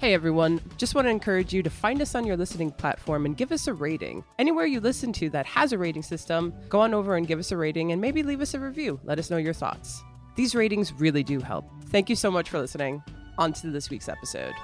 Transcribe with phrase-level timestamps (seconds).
[0.00, 3.36] Hey everyone, just want to encourage you to find us on your listening platform and
[3.36, 4.22] give us a rating.
[4.38, 7.50] Anywhere you listen to that has a rating system, go on over and give us
[7.50, 9.00] a rating and maybe leave us a review.
[9.02, 10.00] Let us know your thoughts.
[10.36, 11.68] These ratings really do help.
[11.86, 13.02] Thank you so much for listening.
[13.38, 14.54] On to this week's episode.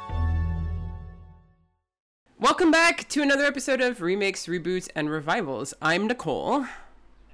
[2.39, 5.75] Welcome back to another episode of Remakes, Reboots, and Revivals.
[5.83, 6.65] I'm Nicole.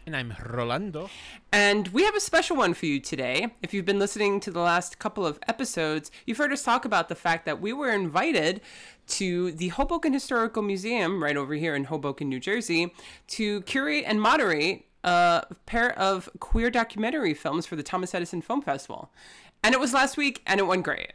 [0.06, 1.10] And I'm Rolando.
[1.52, 3.54] And we have a special one for you today.
[3.62, 7.08] If you've been listening to the last couple of episodes, you've heard us talk about
[7.08, 8.60] the fact that we were invited
[9.08, 12.92] to the Hoboken Historical Museum, right over here in Hoboken, New Jersey,
[13.28, 18.62] to curate and moderate a pair of queer documentary films for the Thomas Edison Film
[18.62, 19.12] Festival.
[19.62, 21.12] And it was last week, and it went great.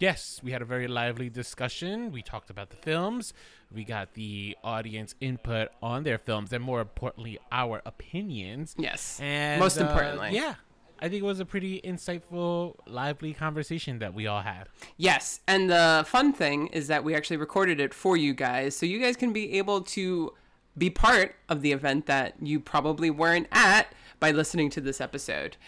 [0.00, 2.10] Yes, we had a very lively discussion.
[2.10, 3.34] We talked about the films.
[3.70, 8.74] We got the audience input on their films, and more importantly, our opinions.
[8.78, 9.20] Yes.
[9.22, 10.30] And most uh, importantly.
[10.32, 10.54] yeah,
[11.00, 14.68] I think it was a pretty insightful, lively conversation that we all had.
[14.96, 18.86] Yes, and the fun thing is that we actually recorded it for you guys, so
[18.86, 20.32] you guys can be able to
[20.78, 25.58] be part of the event that you probably weren't at by listening to this episode.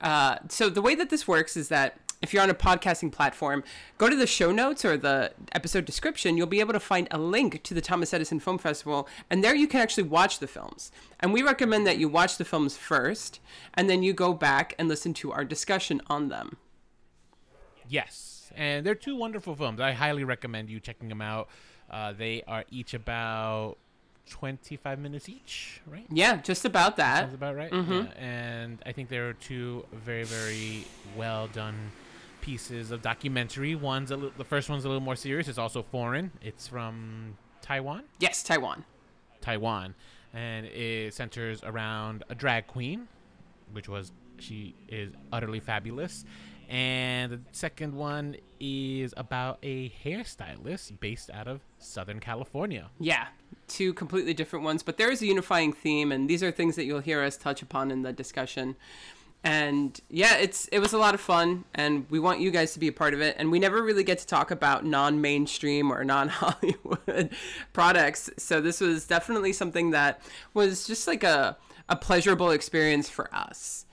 [0.00, 3.62] Uh, so the way that this works is that if you're on a podcasting platform,
[3.98, 6.36] go to the show notes or the episode description.
[6.36, 9.54] You'll be able to find a link to the Thomas Edison Film Festival, and there
[9.54, 10.90] you can actually watch the films.
[11.20, 13.40] And we recommend that you watch the films first,
[13.74, 16.56] and then you go back and listen to our discussion on them.
[17.88, 19.80] Yes, and they're two wonderful films.
[19.80, 21.48] I highly recommend you checking them out.
[21.90, 23.76] Uh, they are each about
[24.30, 26.06] 25 minutes each, right?
[26.10, 27.20] Yeah, just about that.
[27.20, 27.70] Sounds about right.
[27.70, 28.06] Mhm.
[28.06, 31.74] Yeah, and I think there are two very, very well done
[32.44, 33.74] pieces of documentary.
[33.74, 35.48] One's a li- the first one's a little more serious.
[35.48, 36.30] It's also foreign.
[36.42, 38.04] It's from Taiwan.
[38.20, 38.84] Yes, Taiwan.
[39.40, 39.94] Taiwan,
[40.34, 43.08] and it centers around a drag queen,
[43.72, 46.26] which was she is utterly fabulous.
[46.68, 52.90] And the second one is about a hairstylist based out of Southern California.
[52.98, 53.28] Yeah,
[53.68, 56.84] two completely different ones, but there is a unifying theme, and these are things that
[56.84, 58.76] you'll hear us touch upon in the discussion.
[59.46, 62.78] And yeah, it's it was a lot of fun, and we want you guys to
[62.78, 63.36] be a part of it.
[63.38, 67.28] And we never really get to talk about non-mainstream or non-Hollywood
[67.74, 70.22] products, so this was definitely something that
[70.54, 71.58] was just like a
[71.90, 73.84] a pleasurable experience for us.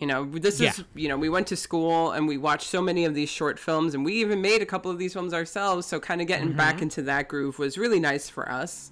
[0.00, 0.70] You know, this Yeah.
[0.70, 3.58] is you know we went to school and we watched so many of these short
[3.58, 5.86] films, and we even made a couple of these films ourselves.
[5.86, 8.90] So kind of getting back into that groove was really nice for us.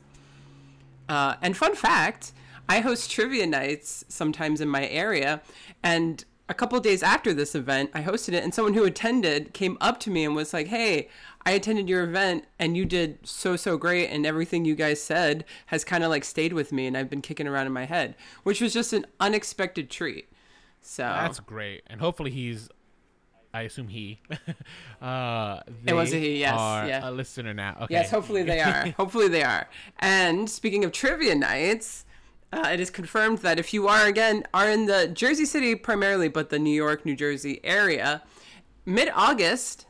[1.09, 2.33] Uh, and fun fact,
[2.69, 5.43] I host trivia nights sometimes in my area,
[5.83, 9.55] and a couple of days after this event, I hosted it, and someone who attended
[9.55, 11.09] came up to me and was like, "Hey,
[11.47, 15.45] I attended your event, and you did so so great, and everything you guys said
[15.67, 18.17] has kind of like stayed with me, and I've been kicking around in my head,
[18.43, 20.29] which was just an unexpected treat."
[20.83, 22.69] So That's great, and hopefully he's.
[23.55, 24.19] I assume he.
[25.03, 27.09] uh, It was a he, yes, Are yeah.
[27.09, 27.77] a listener now.
[27.83, 27.95] Okay.
[27.95, 28.89] Yes, hopefully they are.
[28.97, 29.69] hopefully they are.
[29.99, 32.07] And speaking of trivia nights,
[32.53, 36.29] uh, it is confirmed that if you are again are in the Jersey City primarily,
[36.29, 38.23] but the New York, New Jersey area,
[38.85, 39.87] mid August.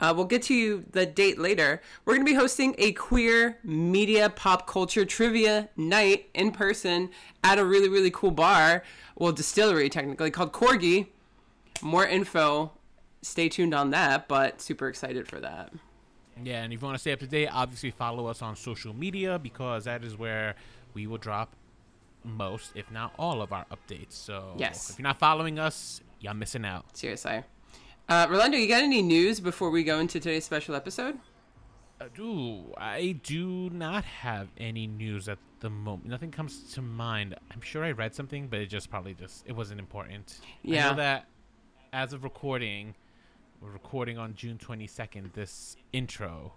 [0.00, 1.82] Uh, we'll get to you the date later.
[2.04, 7.10] We're going to be hosting a queer media pop culture trivia night in person
[7.42, 8.84] at a really, really cool bar.
[9.16, 11.08] Well, distillery technically called Corgi.
[11.82, 12.72] More info.
[13.22, 15.72] Stay tuned on that, but super excited for that.
[16.44, 18.94] Yeah, and if you want to stay up to date, obviously follow us on social
[18.94, 20.54] media because that is where
[20.94, 21.52] we will drop
[22.24, 24.12] most, if not all, of our updates.
[24.12, 24.90] So Yes.
[24.90, 26.96] if you're not following us, you're missing out.
[26.96, 27.42] Seriously.
[28.08, 31.18] Uh, Rolando, you got any news before we go into today's special episode?
[32.00, 36.08] Uh, do I do not have any news at the moment.
[36.08, 37.34] Nothing comes to mind.
[37.50, 40.38] I'm sure I read something, but it just probably just it wasn't important.
[40.44, 40.90] I Yeah.
[40.90, 41.26] know that
[41.92, 42.94] as of recording,
[43.60, 45.32] we're recording on June 22nd.
[45.32, 46.52] This intro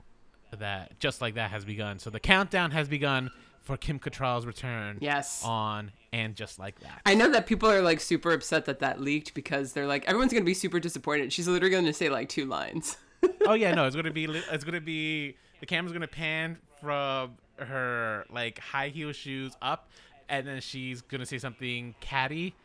[0.55, 1.97] that just like that has begun.
[1.97, 4.97] So the countdown has begun for Kim Cattrall's return.
[5.01, 5.43] Yes.
[5.45, 7.01] On and just like that.
[7.05, 10.33] I know that people are like super upset that that leaked because they're like everyone's
[10.33, 11.31] gonna be super disappointed.
[11.31, 12.97] She's literally gonna say like two lines.
[13.45, 18.25] oh yeah, no, it's gonna be it's gonna be the camera's gonna pan from her
[18.31, 19.89] like high heel shoes up,
[20.27, 22.55] and then she's gonna say something catty,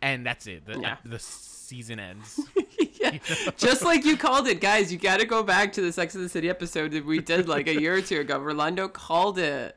[0.00, 0.64] and that's it.
[0.64, 0.96] The, Yeah.
[1.04, 2.40] the season ends.
[3.00, 3.18] yeah.
[3.58, 4.90] Just like you called it, guys.
[4.92, 7.48] You got to go back to the Sex and the City episode that we did
[7.48, 8.38] like a year or two ago.
[8.38, 9.76] Rolando called it.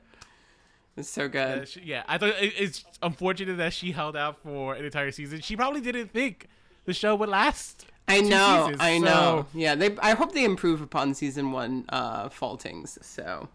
[0.95, 1.67] It's so Uh, good.
[1.69, 5.41] she- yeah, I thought it, it's unfortunate that she held out for an entire season.
[5.41, 6.47] She probably didn't think
[6.85, 7.85] the show would last.
[8.07, 9.45] I know, seasons, I so- know.
[9.53, 9.97] Yeah, they.
[9.99, 12.99] I hope they improve upon season one uh, faultings.
[13.01, 13.47] So,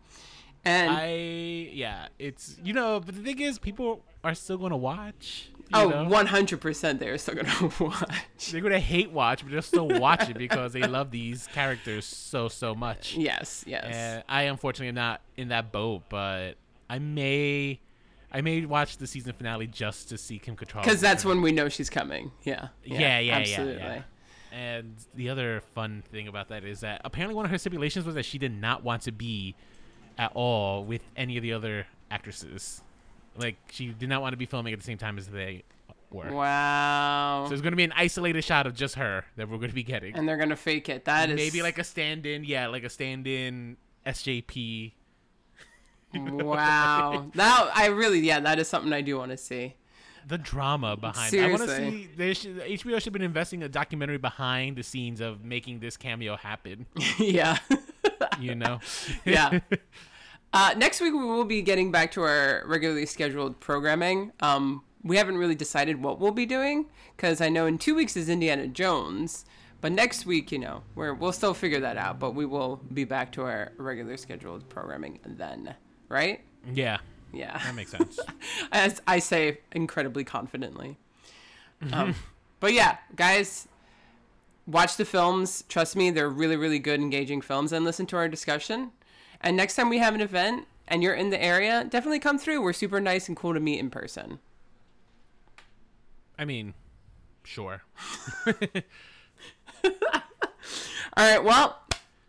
[0.64, 1.14] and I
[1.73, 5.50] yeah, it's you know, but the thing is, people are still gonna watch.
[5.75, 6.06] oh, know?
[6.06, 8.50] 100% they're still going to watch.
[8.50, 12.49] They're gonna hate watch, but they'll still watch it because they love these characters so
[12.49, 13.17] so much.
[13.17, 13.85] Yes, yes.
[13.87, 16.55] And I unfortunately am not in that boat, but
[16.90, 17.81] I may,
[18.32, 20.82] I may watch the season finale just to see Kim Cattrall.
[20.82, 22.31] Because that's when we know she's coming.
[22.43, 22.69] Yeah.
[22.85, 23.82] Yeah, yeah, yeah, absolutely.
[23.82, 24.02] yeah.
[24.52, 28.14] And the other fun thing about that is that apparently one of her stipulations was
[28.14, 29.55] that she did not want to be
[30.17, 32.81] at all with any of the other actresses.
[33.37, 35.64] Like she did not want to be filming at the same time as they
[36.11, 36.32] were.
[36.32, 37.44] Wow.
[37.46, 39.75] So it's going to be an isolated shot of just her that we're going to
[39.75, 40.17] be getting.
[40.17, 41.05] and they're going to fake it.
[41.05, 43.76] That is Maybe like a stand-in, yeah, like a stand-in
[44.06, 44.93] SJP.
[46.14, 47.31] Wow.
[47.34, 49.75] That I really yeah, that is something I do want to see.
[50.26, 51.32] The drama behind.
[51.32, 51.43] it.
[51.43, 52.02] I want to Seriously.
[52.02, 52.10] see.
[52.16, 55.96] They should, HBO should have been investing a documentary behind the scenes of making this
[55.96, 56.84] cameo happen.
[57.19, 57.56] yeah.
[58.38, 58.81] You know.
[59.25, 59.60] yeah.
[60.52, 64.32] Uh, next week we will be getting back to our regularly scheduled programming.
[64.40, 68.16] Um, we haven't really decided what we'll be doing because I know in two weeks
[68.16, 69.46] is Indiana Jones,
[69.81, 72.19] but next week, you know, we're we'll still figure that out.
[72.19, 75.75] But we will be back to our regular scheduled programming then,
[76.08, 76.40] right?
[76.72, 76.99] yeah.
[77.32, 77.58] Yeah.
[77.58, 78.19] That makes sense.
[78.72, 80.96] as I say incredibly confidently.
[81.93, 82.14] Um,
[82.60, 83.69] but yeah, guys,
[84.66, 85.64] watch the films.
[85.69, 88.90] Trust me, they're really, really good, engaging films, and listen to our discussion.
[89.40, 92.62] And next time we have an event and you're in the area, definitely come through.
[92.62, 94.38] We're super nice and cool to meet in person.
[96.38, 96.75] I mean,
[97.44, 97.82] sure.
[99.84, 99.93] All
[101.16, 101.81] right, well,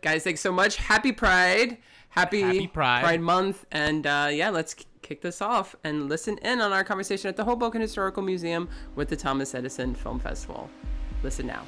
[0.02, 0.76] guys, thanks so much.
[0.76, 1.78] Happy Pride.
[2.10, 3.20] Happy, Happy Pride.
[3.20, 3.66] Month.
[3.70, 7.44] And uh, yeah, let's kick this off and listen in on our conversation at the
[7.44, 10.68] Hoboken Historical Museum with the Thomas Edison Film Festival.
[11.22, 11.62] Listen now.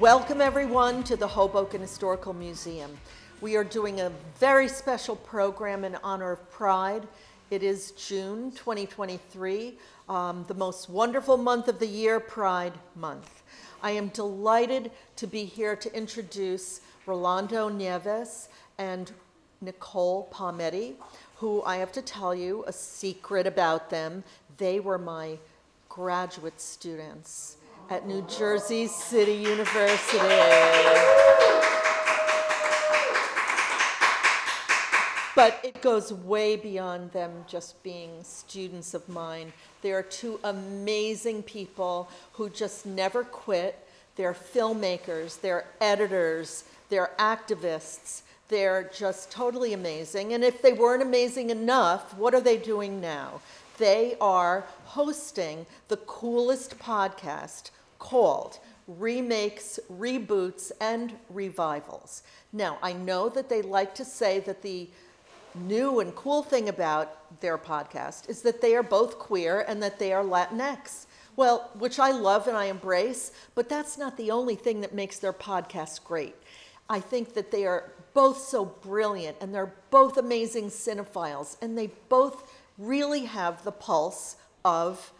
[0.00, 2.90] Welcome, everyone, to the Hoboken Historical Museum.
[3.42, 4.10] We are doing a
[4.40, 7.06] very special program in honor of Pride.
[7.50, 9.74] It is June 2023,
[10.08, 13.42] um, the most wonderful month of the year, Pride Month.
[13.82, 18.48] I am delighted to be here to introduce Rolando Nieves
[18.78, 19.12] and
[19.60, 20.94] Nicole Palmetti,
[21.36, 24.24] who I have to tell you a secret about them.
[24.56, 25.36] They were my
[25.90, 27.58] graduate students
[27.90, 31.45] at New Jersey City University.
[35.36, 39.52] But it goes way beyond them just being students of mine.
[39.82, 43.86] They are two amazing people who just never quit.
[44.16, 48.22] They're filmmakers, they're editors, they're activists.
[48.48, 50.32] They're just totally amazing.
[50.32, 53.40] And if they weren't amazing enough, what are they doing now?
[53.76, 62.22] They are hosting the coolest podcast called Remakes, Reboots, and Revivals.
[62.52, 64.88] Now, I know that they like to say that the
[65.56, 69.98] new and cool thing about their podcast is that they are both queer and that
[69.98, 71.06] they are Latinx.
[71.36, 75.18] Well, which I love and I embrace, but that's not the only thing that makes
[75.18, 76.34] their podcast great.
[76.88, 81.88] I think that they are both so brilliant and they're both amazing cinephiles and they
[82.08, 85.12] both really have the pulse of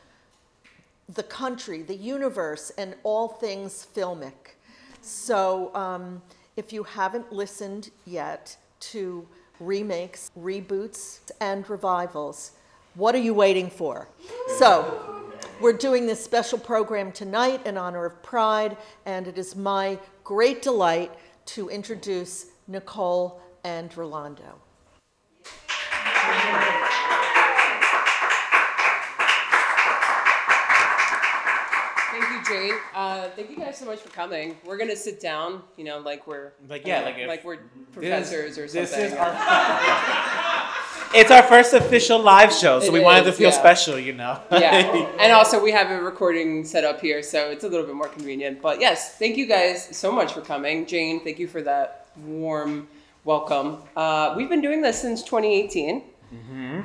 [1.09, 4.57] the country, the universe, and all things filmic.
[5.03, 6.23] So, um,
[6.57, 9.29] if you haven't listened yet to
[9.61, 12.53] remakes, reboots, and revivals,
[12.95, 14.09] what are you waiting for?
[14.59, 19.99] So, we're doing this special program tonight in honor of Pride, and it is my
[20.25, 21.13] great delight
[21.47, 24.61] to introduce Nicole and Rolando.
[32.49, 32.75] Jane.
[32.95, 34.57] Uh, thank you guys so much for coming.
[34.65, 37.59] We're gonna sit down, you know, like we're Like, yeah, like if- like we're
[37.93, 38.83] professors or something.
[38.83, 39.33] This is our.
[41.15, 43.59] it's our first official live show, so It we wanted to feel yeah.
[43.59, 44.41] special, you know.
[44.53, 47.95] yeah, and also we have a recording set up here, so it's a little bit
[47.95, 48.61] more convenient.
[48.63, 51.23] But yes, thank you guys so much for coming, Jane.
[51.25, 52.89] Thank you for that warm
[53.25, 53.79] welcome.
[53.97, 56.03] Uh, we've been doing this since 2018.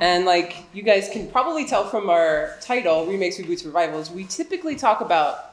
[0.00, 4.76] And like you guys can probably tell from our title, Remakes, Reboots, Revivals, we typically
[4.76, 5.51] talk about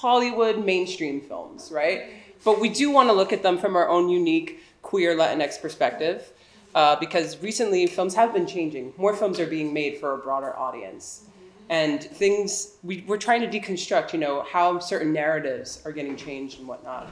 [0.00, 2.04] Hollywood mainstream films, right?
[2.42, 6.32] But we do want to look at them from our own unique queer Latinx perspective.
[6.74, 8.94] Uh, because recently films have been changing.
[8.96, 11.24] More films are being made for a broader audience.
[11.68, 16.60] And things, we, we're trying to deconstruct, you know, how certain narratives are getting changed
[16.60, 17.10] and whatnot.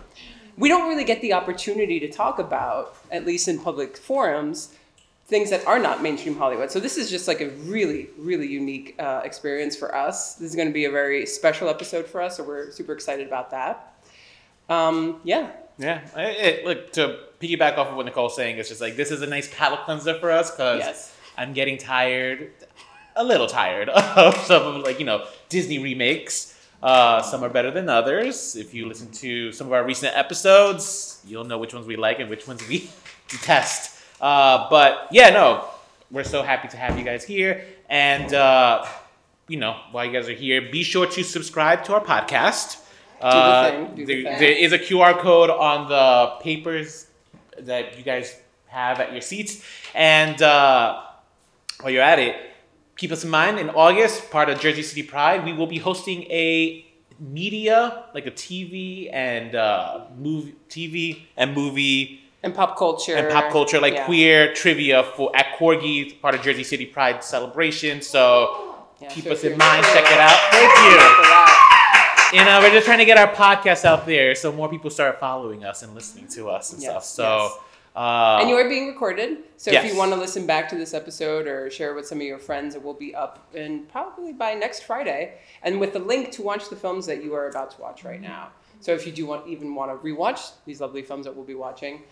[0.56, 4.74] We don't really get the opportunity to talk about, at least in public forums,
[5.28, 6.70] things that are not mainstream Hollywood.
[6.70, 10.34] So this is just like a really, really unique uh, experience for us.
[10.36, 13.26] This is going to be a very special episode for us, so we're super excited
[13.26, 13.94] about that.
[14.68, 18.58] Um, yeah, Yeah, it, it- look to piggyback off of what Nicole's saying.
[18.58, 21.14] It's just like this is a nice palate cleanser for us because Yes.
[21.36, 22.50] I'm getting tired,
[23.14, 23.88] a little tired
[24.24, 26.54] of some of like you know Disney remakes.
[26.82, 28.54] Uh, some are better than others.
[28.56, 32.18] If you listen to some of our recent episodes, you'll know which ones we like
[32.20, 32.88] and which ones we
[33.28, 33.97] detest.
[34.20, 35.64] Uh, but yeah, no,
[36.10, 37.64] we're so happy to have you guys here.
[37.88, 38.84] And uh,
[39.48, 42.82] you know, while you guys are here, be sure to subscribe to our podcast.
[43.20, 44.40] Uh, thing, do the there- thing.
[44.40, 47.06] there is a QR code on the papers
[47.60, 49.64] that you guys have at your seats.
[49.94, 51.02] And uh,
[51.80, 52.36] while you're at it,
[52.96, 56.22] keep us in mind in August, part of Jersey City Pride, we will be hosting
[56.24, 56.84] a
[57.18, 63.50] media, like a TV and uh, movie, TV and movie and pop culture and pop
[63.50, 64.06] culture, like Yeah.
[64.06, 68.00] queer trivia for at Corgi, part of Jersey City Pride celebration.
[68.02, 69.84] So Yeah, keep so us if in mind.
[69.86, 70.38] Check it out.
[70.50, 70.72] Thank
[72.32, 72.38] you.
[72.38, 75.18] You know, we're just trying to get our podcast out there so more people start
[75.18, 77.04] following us and listening to us and Yes, stuff.
[77.04, 77.52] So, yes.
[77.96, 79.38] uh, and you are being recorded.
[79.56, 82.26] So if you want to listen back to this episode or share with some of
[82.26, 86.30] your friends, it will be up in probably by next Friday, and with the link
[86.32, 88.48] to watch the films that you are about to watch right now.
[88.80, 91.54] So if you do want even want to rewatch these lovely films that we'll be
[91.54, 92.02] watching,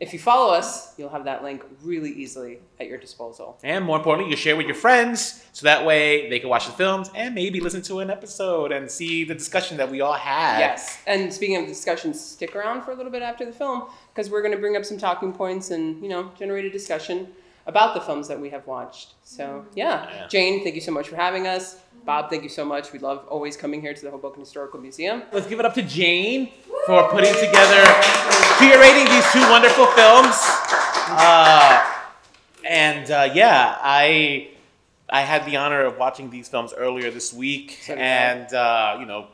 [0.00, 3.58] if you follow us, you'll have that link really easily at your disposal.
[3.62, 6.72] and more importantly, you share with your friends so that way they can watch the
[6.72, 10.58] films and maybe listen to an episode and see the discussion that we all had.
[10.58, 10.98] Yes.
[11.06, 14.42] And speaking of discussions, stick around for a little bit after the film because we're
[14.42, 17.28] going to bring up some talking points and, you know, generate a discussion
[17.66, 19.14] about the films that we have watched.
[19.22, 20.06] So, yeah.
[20.10, 20.26] Yeah.
[20.28, 21.78] Jane, thank you so much for having us.
[22.04, 22.92] Bob, thank you so much.
[22.92, 25.22] We love always coming here to the Hoboken Historical Museum.
[25.32, 26.50] Let's give it up to Jane
[26.86, 27.82] for putting together,
[28.60, 30.36] curating these two wonderful films.
[31.08, 31.82] Uh,
[32.68, 34.50] and uh, yeah, I
[35.08, 39.06] I had the honor of watching these films earlier this week, So and uh, you
[39.06, 39.28] know,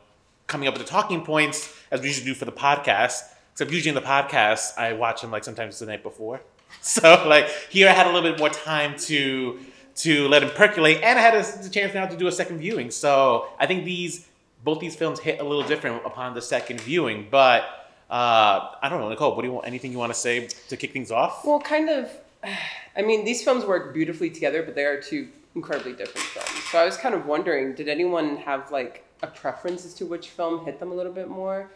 [0.47, 3.23] coming up with the talking points as we usually do for the podcast.
[3.53, 6.41] Except usually in the podcast, I watch them like sometimes the night before.
[6.83, 9.61] So like here, I had a little bit more time to
[9.97, 12.91] to let them percolate, and I had a, chance now to do a second viewing.
[12.91, 14.27] So I think these
[14.65, 17.29] both these films hit a little different upon the second viewing.
[17.31, 17.63] But
[18.11, 19.37] uh, I don't know, Nicole.
[19.37, 19.67] What do you want?
[19.67, 21.45] Anything you want to say to kick things off?
[21.45, 22.11] Well, kind of.
[22.97, 26.65] I mean, these films work beautifully together, but they are two incredibly different films.
[26.71, 30.29] So I was kind of wondering, did anyone have like a preference as to which
[30.29, 31.71] film hit them a little bit more?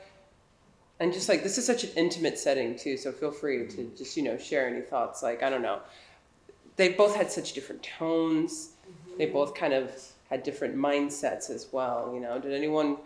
[1.00, 4.16] And just like this is such an intimate setting too, so feel free to just
[4.16, 5.22] you know share any thoughts.
[5.22, 5.80] Like I don't know,
[6.76, 8.70] they both had such different tones.
[9.18, 9.92] They both kind of
[10.30, 12.10] had different mindsets as well.
[12.14, 12.96] You know, did anyone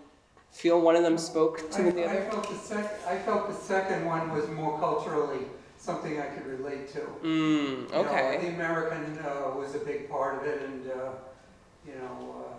[0.51, 3.55] feel one of them spoke to I, the I felt the sec, I felt the
[3.55, 7.01] second one was more culturally something I could relate to.
[7.23, 8.39] Mm, You know, okay.
[8.43, 11.11] The American, uh, was a big part of it and, uh,
[11.87, 12.55] you know, uh,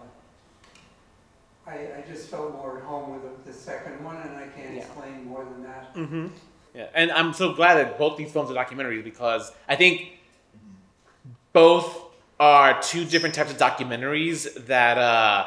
[1.70, 4.74] I, I just felt more at home with the, the second one and I can't
[4.76, 4.82] Yeah.
[4.82, 5.94] explain more than that.
[5.96, 6.28] Mm-hmm.
[6.76, 10.14] Yeah, and I'm so glad that both these films are documentaries because I think
[11.54, 12.06] both
[12.40, 15.46] are two different types of documentaries that uh,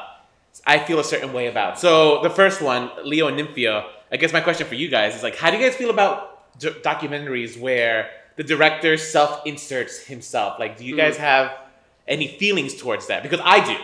[0.67, 1.79] I feel a certain way about.
[1.79, 3.89] So the first one, Leo and Nymphia.
[4.11, 6.59] I guess my question for you guys is like, how do you guys feel about
[6.59, 10.59] d- documentaries where the director self-inserts himself?
[10.59, 11.53] Like, do you guys have
[12.07, 13.23] any feelings towards that?
[13.23, 13.77] Because I do.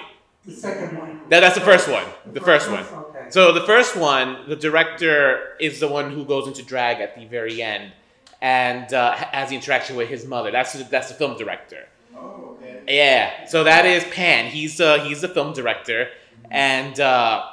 [0.49, 1.21] The second one.
[1.28, 2.05] That, that's the first one.
[2.33, 2.81] The first one.
[2.81, 3.26] Okay.
[3.28, 7.26] So the first one, the director is the one who goes into drag at the
[7.26, 7.93] very end,
[8.40, 10.50] and uh, has the interaction with his mother.
[10.50, 11.87] That's the, that's the film director.
[12.17, 12.83] Oh, okay.
[12.88, 13.45] Yeah.
[13.45, 14.50] So that is Pan.
[14.50, 16.09] He's uh, he's the film director,
[16.50, 17.45] and uh,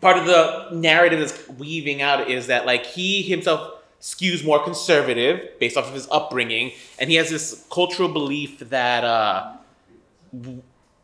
[0.00, 5.60] part of the narrative that's weaving out is that like he himself skews more conservative
[5.60, 9.04] based off of his upbringing, and he has this cultural belief that.
[9.04, 9.52] Uh,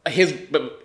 [0.09, 0.35] his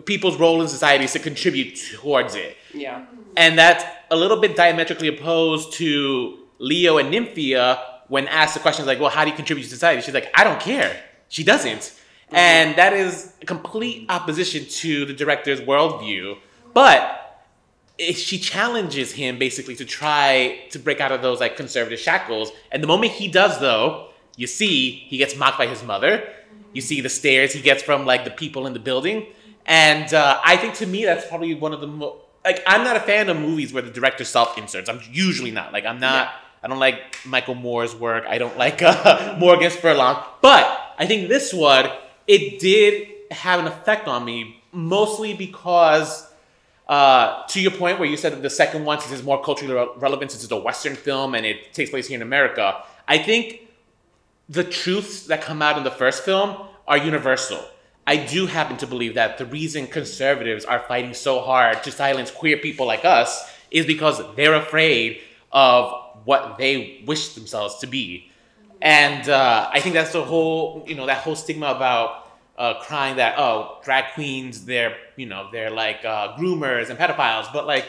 [0.05, 3.05] people's role in society is to contribute towards it Yeah.
[3.35, 8.87] and that's a little bit diametrically opposed to Leo and Nymphia when asked the questions
[8.87, 10.01] like, well, how do you contribute to society?
[10.01, 10.95] She's like, I don't care.
[11.27, 11.81] She doesn't.
[11.81, 12.35] Mm-hmm.
[12.35, 16.37] And that is a complete opposition to the director's worldview.
[16.73, 17.43] But
[17.99, 22.51] she challenges him basically to try to break out of those like conservative shackles.
[22.71, 26.31] And the moment he does, though, you see he gets mocked by his mother.
[26.73, 29.27] You see the stares he gets from like the people in the building.
[29.65, 32.95] And uh, I think to me that's probably one of the mo- like I'm not
[32.95, 34.89] a fan of movies where the director self inserts.
[34.89, 36.33] I'm usually not like I'm not.
[36.63, 38.25] I don't like Michael Moore's work.
[38.27, 40.23] I don't like uh, Morgan Spurlock.
[40.41, 41.89] But I think this one
[42.27, 46.27] it did have an effect on me mostly because
[46.87, 49.87] uh, to your point where you said the second one since it's more culturally re-
[49.97, 53.66] relevant since it's a western film and it takes place here in america i think
[54.49, 56.55] the truths that come out in the first film
[56.87, 57.63] are universal.
[58.05, 62.31] I do happen to believe that the reason conservatives are fighting so hard to silence
[62.31, 65.19] queer people like us is because they're afraid
[65.51, 68.31] of what they wish themselves to be.
[68.81, 73.17] And uh, I think that's the whole, you know, that whole stigma about uh, crying
[73.17, 77.51] that, oh, drag queens, they're, you know, they're like uh, groomers and pedophiles.
[77.51, 77.85] But like,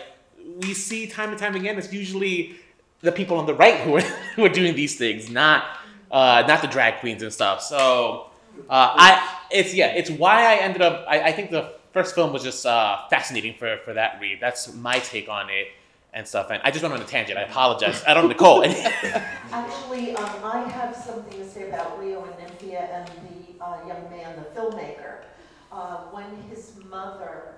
[0.62, 2.56] we see time and time again, it's usually
[3.02, 4.00] the people on the right who are,
[4.34, 5.64] who are doing these things, not
[6.10, 7.62] uh, not the drag queens and stuff.
[7.62, 8.26] So
[8.68, 11.04] uh, I it's yeah, it's why I ended up.
[11.08, 14.38] I, I think the first film was just uh, fascinating for for that read.
[14.40, 15.68] That's my take on it
[16.12, 16.50] and stuff.
[16.50, 17.38] And I just went on a tangent.
[17.38, 18.02] I apologize.
[18.06, 18.64] I don't know Nicole.
[19.52, 24.08] Actually, um, I have something to say about Leo and Nymphia and the uh, young
[24.10, 25.22] man, the filmmaker.
[25.70, 27.54] Uh, when his mother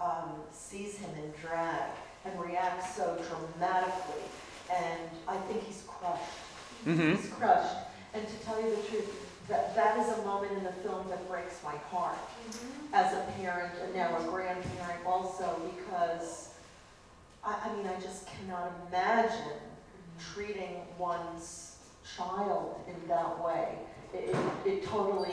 [0.00, 1.90] um, sees him in drag
[2.26, 4.22] and reacts so dramatically,
[4.70, 6.22] and I think he's crushed.
[6.86, 7.16] Mhm.
[7.16, 7.76] He's crushed.
[8.14, 11.28] And to tell you the truth, that, that is a moment in the film that
[11.28, 12.16] breaks my heart
[12.48, 12.94] mm-hmm.
[12.94, 16.50] as a parent and now a grandparent also because
[17.44, 20.34] I, I mean, I just cannot imagine mm-hmm.
[20.34, 21.76] treating one's
[22.16, 23.74] child in that way.
[24.14, 25.32] It, it, it totally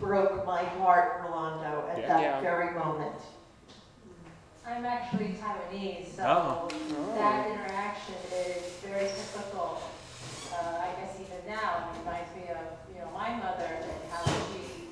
[0.00, 2.08] broke my heart, Rolando, at Yeah.
[2.08, 2.40] that Yeah.
[2.40, 3.14] very moment.
[3.16, 4.68] Mm-hmm.
[4.68, 7.14] I'm actually Taiwanese, so Oh.
[7.14, 9.80] that interaction is very typical.
[10.52, 10.83] Uh,
[11.46, 14.88] I now, it reminds me of, you know, my mother and how she,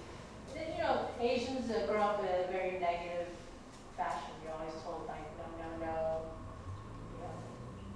[0.54, 3.28] you know, Asians uh, grow up in a very negative
[3.96, 4.30] fashion.
[4.42, 6.20] You're always told like, no, no, no,
[7.16, 7.32] you know,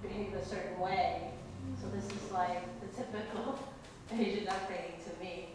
[0.01, 1.31] behave a certain way.
[1.81, 3.59] So this is like the typical
[4.17, 5.49] Asian upbringing to me.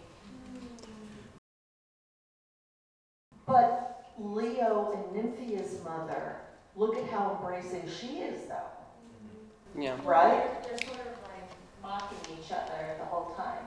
[3.47, 6.37] But Leo and Nymphia's mother,
[6.76, 9.97] look at how embracing she is though, Yeah.
[10.04, 10.62] right?
[10.62, 11.50] They're sort of like
[11.83, 13.65] mocking each other the whole time.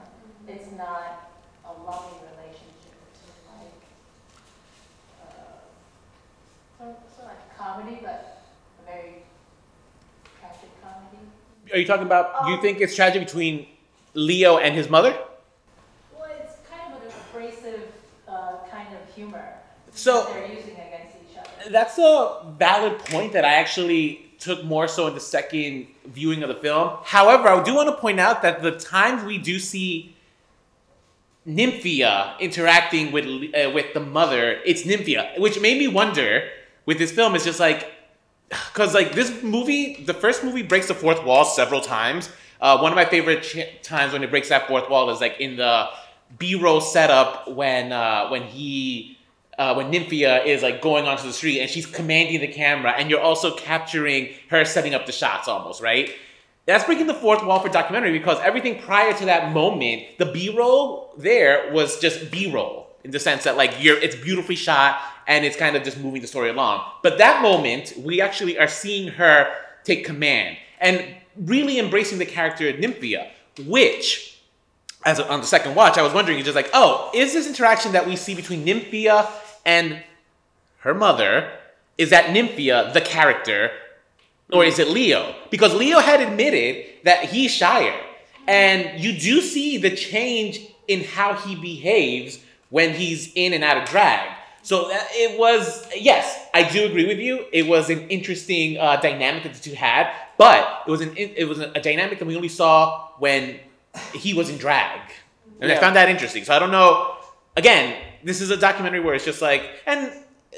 [0.47, 1.29] It's not
[1.65, 2.95] a loving relationship.
[3.11, 3.81] It's like,
[5.21, 8.41] uh, sort of, sort of like comedy, but
[8.83, 9.13] a very
[10.39, 11.17] tragic comedy.
[11.73, 12.47] Are you talking about?
[12.47, 13.67] You think it's tragic between
[14.13, 15.17] Leo and his mother?
[16.15, 17.83] Well, it's kind of an abrasive
[18.27, 19.53] uh, kind of humor
[19.91, 21.69] So- that they're using against each other.
[21.71, 26.49] That's a valid point that I actually took more so in the second viewing of
[26.49, 26.97] the film.
[27.03, 30.15] However, I do want to point out that the times we do see
[31.47, 36.49] Nymphia interacting with uh, with the mother, it's Nymphia, which made me wonder
[36.85, 37.35] with this film.
[37.35, 37.91] It's just like
[38.49, 42.29] because like this movie, the first movie breaks the fourth wall several times.
[42.61, 45.39] Uh, one of my favorite ch- times when it breaks that fourth wall is like
[45.39, 45.87] in the
[46.39, 49.14] B-roll setup when uh, when he
[49.57, 53.09] uh, when Nymphia is like going onto the street and she's commanding the camera, and
[53.09, 56.11] you're also capturing her setting up the shots almost right.
[56.65, 61.13] That's breaking the fourth wall for documentary because everything prior to that moment, the B-roll
[61.17, 65.55] there was just B-roll in the sense that like you're it's beautifully shot and it's
[65.55, 66.83] kind of just moving the story along.
[67.03, 71.05] But that moment, we actually are seeing her take command and
[71.37, 73.29] really embracing the character Nymphia,
[73.65, 74.35] which
[75.05, 78.07] as on the second watch, I was wondering, just like, oh, is this interaction that
[78.07, 79.29] we see between Nymphia
[79.65, 80.03] and
[80.79, 81.51] her mother,
[81.97, 83.71] is that Nymphia the character,
[84.51, 85.35] or is it Leo?
[85.49, 87.99] Because Leo had admitted that he's shyer,
[88.47, 93.77] and you do see the change in how he behaves when he's in and out
[93.77, 94.31] of drag.
[94.61, 97.45] So it was, yes, I do agree with you.
[97.53, 101.47] It was an interesting uh, dynamic that the two had, but it was an it
[101.47, 103.59] was a dynamic that we only saw when
[104.13, 104.99] he was in drag,
[105.61, 106.43] and I found that interesting.
[106.43, 107.15] So I don't know.
[107.55, 107.95] Again,
[108.25, 110.11] this is a documentary where it's just like, and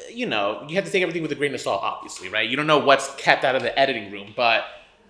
[0.09, 2.49] you know, you have to take everything with a grain of salt, obviously, right?
[2.49, 4.63] You don't know what's kept out of the editing room, but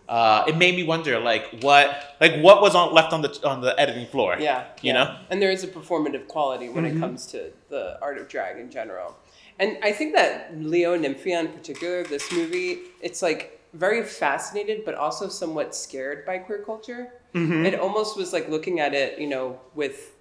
[0.09, 3.61] uh, it made me wonder, like, what, like, what was on left on the on
[3.61, 4.37] the editing floor?
[4.39, 4.65] Yeah.
[4.81, 4.93] you yeah.
[4.93, 5.17] know.
[5.29, 8.71] And there is a performative quality when it comes to the art of drag in
[8.71, 9.15] general.
[9.59, 14.85] And I think that Leo and Nymphia in particular, this movie, it's like very fascinated
[14.85, 17.13] but also somewhat scared by queer culture.
[17.33, 20.16] It almost was like looking at it, you know, with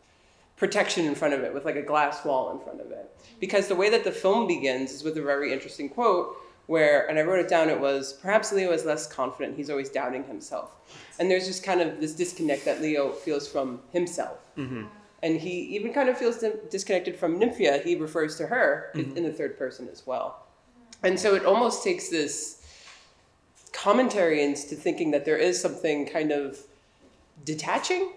[0.56, 3.10] protection in front of it, with like a glass wall in front of it.
[3.40, 7.18] Because the way that the film begins is with a very interesting quote where, and
[7.18, 10.72] I wrote it down, it was, perhaps Leo is less confident, he's always doubting himself.
[11.18, 14.38] And there's just kind of this disconnect that Leo feels from himself.
[14.56, 14.84] Mm-hmm.
[15.22, 17.82] And he even kind of feels disconnected from Nymphia.
[17.82, 19.16] He refers to her in- mm-hmm.
[19.16, 20.46] in the third person as well.
[21.02, 22.62] And so it almost takes this
[23.72, 26.58] commentary into thinking that there is something kind of
[27.44, 28.10] detaching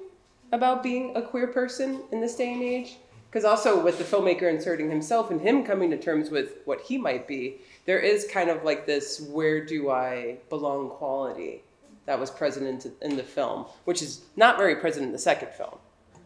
[0.51, 2.97] about being a queer person in this day and age.
[3.29, 6.97] Because also with the filmmaker inserting himself and him coming to terms with what he
[6.97, 11.61] might be, there is kind of like this where do I belong quality
[12.09, 15.49] that was present in, in the film, which is not very present in the second
[15.49, 15.77] film.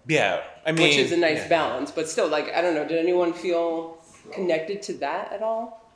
[0.07, 1.47] Yeah, I mean, which is a nice yeah.
[1.49, 1.91] balance.
[1.91, 3.97] But still, like I don't know, did anyone feel
[4.31, 5.91] connected to that at all?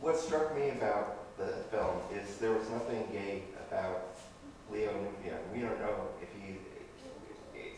[0.00, 4.16] What struck me about the film is there was nothing gay about
[4.72, 5.36] Leo Nymphia.
[5.52, 6.27] We don't know if he.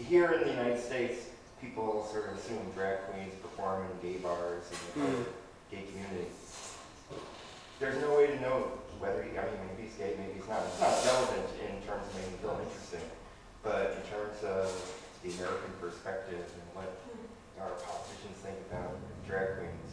[0.09, 1.29] Here in the United States,
[1.61, 4.65] people sort of assume drag queens perform in gay bars
[4.97, 5.25] and the
[5.71, 6.33] gay community.
[7.79, 10.65] There's no way to know whether he, I mean, maybe he's gay, maybe he's not.
[10.65, 13.07] It's not relevant in terms of making the film interesting,
[13.61, 14.73] but in terms of
[15.21, 16.91] the American perspective and what
[17.61, 18.97] our politicians think about
[19.29, 19.93] drag queens,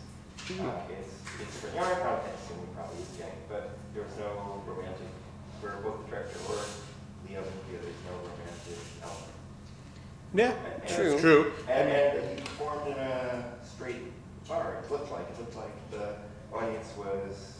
[0.64, 4.64] uh, it's, it's for young context, and we probably is gay, but there was no
[4.64, 5.12] romantic,
[5.60, 6.64] for both the director or
[7.28, 9.37] Leo there's no romantic element.
[10.34, 11.12] Yeah, And- True.
[11.14, 11.54] it's true.
[11.70, 13.96] And, and he performed in a straight
[14.48, 16.16] bar, it looked like, it looked like the
[16.54, 17.56] audience was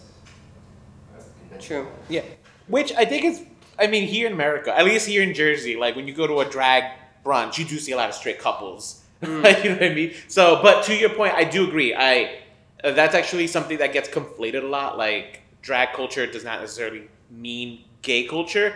[1.18, 1.84] uh, conventional.
[1.86, 1.92] True.
[2.10, 2.22] Yeah,
[2.68, 3.44] which I think is,
[3.80, 6.40] I mean, here in America, at least here in Jersey, like when you go to
[6.40, 6.84] a drag
[7.26, 9.04] brunch, you do see a lot of straight couples.
[9.22, 10.14] Like, you know what I mean?
[10.28, 11.96] So, but to your point, I do agree.
[11.96, 12.40] I
[12.84, 14.96] uh, that's actually something that gets conflated a lot.
[15.00, 18.76] Like drag culture does not necessarily mean gay culture.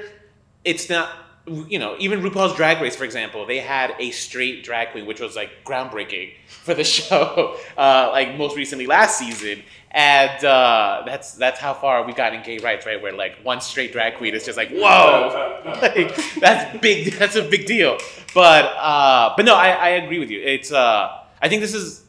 [0.66, 1.10] It's not.
[1.48, 5.20] You know, even RuPaul's Drag Race, for example, they had a straight drag queen, which
[5.20, 7.58] was like groundbreaking for the show.
[7.78, 12.44] Uh, like most recently last season, and uh, that's that's how far we got in
[12.44, 13.02] gay rights, right?
[13.02, 17.14] Where like one straight drag queen is just like, whoa, like, that's big.
[17.14, 17.98] That's a big deal.
[18.36, 20.42] But uh, but no, I, I agree with you.
[20.42, 22.04] It's uh, I think this is,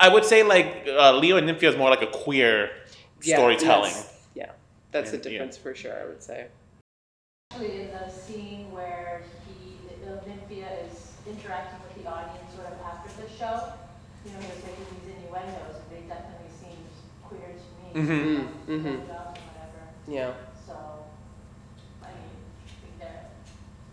[0.00, 2.70] I would say like uh, Leo and Nymphia is more like a queer
[3.22, 3.92] Yeah, storytelling.
[3.92, 4.50] that's- Yeah,
[4.90, 5.30] that's the And- yeah.
[5.32, 5.94] difference for sure.
[6.02, 6.46] I would say.
[7.52, 9.76] Actually, in the scene where he,
[10.26, 13.72] Nymphia is interacting with the audience sort of after the show,
[14.24, 16.86] you know, he was making these innuendos, and they definitely seemed
[17.26, 18.06] queer to me.
[18.06, 18.18] Mhm.
[18.18, 19.06] you know, Mhm.
[19.06, 19.82] dressed up and whatever.
[20.06, 20.30] Yeah.
[20.64, 20.74] So,
[22.04, 22.30] I mean,
[22.66, 23.30] I think that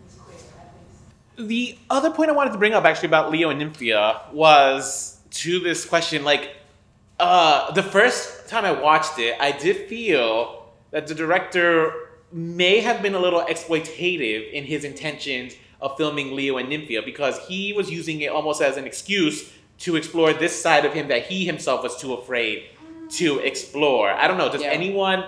[0.02, 1.48] he's queer at least.
[1.48, 5.58] The other point I wanted to bring up actually about Leo and Nymphia was to
[5.60, 6.56] this question like
[7.18, 11.92] uh, the first time I watched it, I did feel that the director
[12.32, 17.38] may have been a little exploitative in his intentions of filming Leo and Nymphia because
[17.46, 21.26] he was using it almost as an excuse to explore this side of him that
[21.26, 22.64] he himself was too afraid
[23.10, 24.10] to explore.
[24.10, 24.68] I don't know, does Yeah.
[24.68, 25.24] anyone,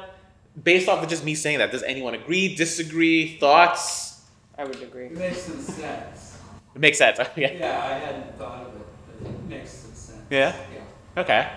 [0.63, 4.21] based off of just me saying that, does anyone agree, disagree, thoughts?
[4.59, 5.07] I would agree.
[5.07, 6.37] It makes some sense.
[6.75, 7.19] It makes sense.
[7.37, 7.51] yeah.
[7.53, 8.87] Yeah, I hadn't thought of it,
[9.23, 10.21] but it makes some sense.
[10.31, 10.55] Yeah?
[10.75, 11.21] Yeah.
[11.23, 11.49] Okay.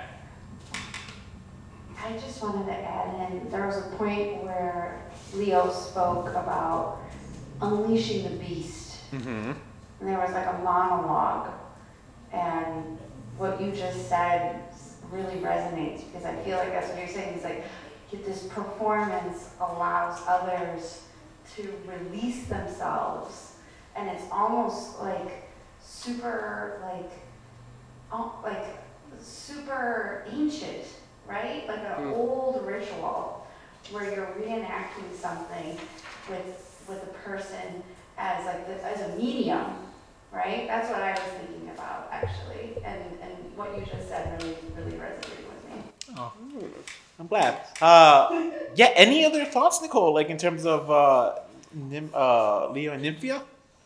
[2.03, 5.01] I just wanted to add in, there was a point where
[5.33, 6.99] Leo spoke about
[7.61, 8.84] unleashing the beast.
[9.17, 9.51] Mm-hmm.
[9.99, 11.51] And there was like a monologue.
[12.33, 12.97] And
[13.37, 14.61] what you just said
[15.11, 17.35] really resonates because I feel like that's what you're saying.
[17.35, 17.63] It's like
[18.23, 21.01] this performance allows others
[21.55, 23.55] to release themselves.
[23.95, 25.49] And it's almost like
[25.81, 27.11] super, like,
[28.11, 28.65] oh, like
[29.19, 30.85] super ancient,
[31.27, 31.67] right?
[31.67, 32.15] Like an Mm.
[32.15, 33.47] old ritual
[33.91, 35.77] where you're reenacting something
[36.29, 37.83] with with a person
[38.17, 39.65] as like the, as a medium,
[40.31, 40.67] right?
[40.67, 44.97] That's what I was thinking about actually, and and what you just said really really
[44.97, 45.63] resonated with
[46.17, 46.71] me.
[47.19, 47.61] I'm glad.
[47.81, 48.91] Uh, yeah.
[48.95, 50.13] Any other thoughts, Nicole?
[50.13, 51.35] Like in terms of uh,
[51.73, 53.41] Nym- uh, Leo and Nymphia?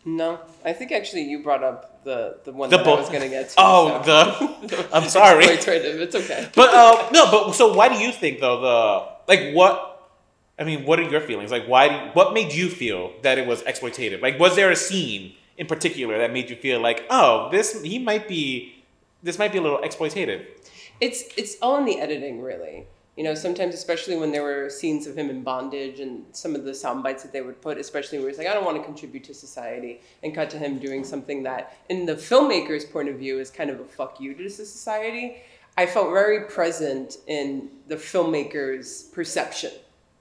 [0.05, 3.09] No, I think actually you brought up the the one The that bo- I was
[3.09, 3.55] gonna get to.
[3.59, 4.67] Oh, so.
[4.67, 4.87] the.
[4.95, 5.45] I'm sorry.
[5.45, 6.49] Exploitative, It's okay.
[6.55, 7.29] But uh, no.
[7.29, 9.88] But so why do you think though the like what?
[10.59, 11.51] I mean, what are your feelings?
[11.51, 11.85] Like, why?
[11.85, 14.21] You, what made you feel that it was exploitative?
[14.21, 17.97] Like, was there a scene in particular that made you feel like, oh, this he
[17.97, 18.83] might be,
[19.23, 20.45] this might be a little exploitative?
[20.99, 22.87] It's it's all in the editing, really.
[23.15, 26.63] You know, sometimes, especially when there were scenes of him in bondage and some of
[26.63, 28.83] the sound bites that they would put, especially where he's like, I don't want to
[28.83, 33.15] contribute to society, and cut to him doing something that, in the filmmaker's point of
[33.15, 35.41] view, is kind of a fuck you to society.
[35.77, 39.71] I felt very present in the filmmaker's perception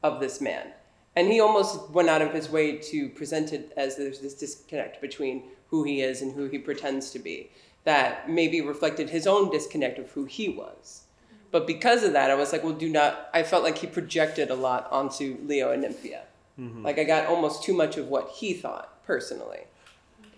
[0.02, 0.72] of this man.
[1.16, 5.00] And he almost went out of his way to present it as there's this disconnect
[5.00, 7.50] between who he is and who he pretends to be
[7.84, 11.04] that maybe reflected his own disconnect of who he was.
[11.50, 13.30] But because of that, I was like, well, do not.
[13.32, 16.20] I felt like he projected a lot onto Leo and Nymphia.
[16.60, 16.84] Mm-hmm.
[16.84, 19.60] Like I got almost too much of what he thought personally.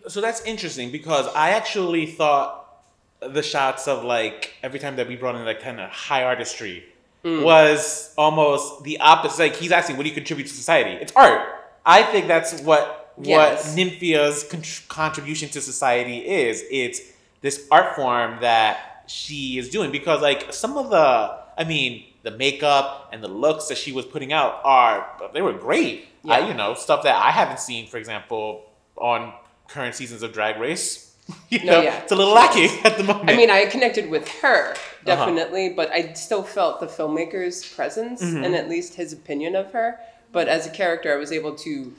[0.07, 2.83] So that's interesting because I actually thought
[3.21, 6.85] the shots of like every time that we brought in like kind of high artistry
[7.25, 7.43] Mm.
[7.43, 9.43] was almost the opposite.
[9.43, 11.41] Like he's asking, "What do you contribute to society?" It's art.
[11.85, 13.67] I think that's what Yes.
[13.67, 16.65] what Nymphia's con- contribution to society is.
[16.71, 17.01] It's
[17.43, 22.31] this art form that she is doing because like some of the, I mean, the
[22.31, 26.07] makeup and the looks that she was putting out are they were great.
[26.27, 26.49] I, Yeah.
[26.49, 28.63] you know, stuff that I haven't seen, for example,
[28.97, 29.35] on
[29.69, 31.15] current seasons of Drag Race.
[31.51, 33.29] You No, know, yeah, it's a little lacking at the moment.
[33.31, 34.75] I mean, I connected with her
[35.07, 35.25] Uh-huh.
[35.27, 38.45] definitely, but I still felt the filmmaker's presence Mm-hmm.
[38.45, 39.99] and at least his opinion of her.
[40.33, 41.93] But as a character, I was able to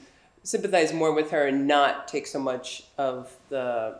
[0.44, 3.98] sympathize more with her and not take so much of the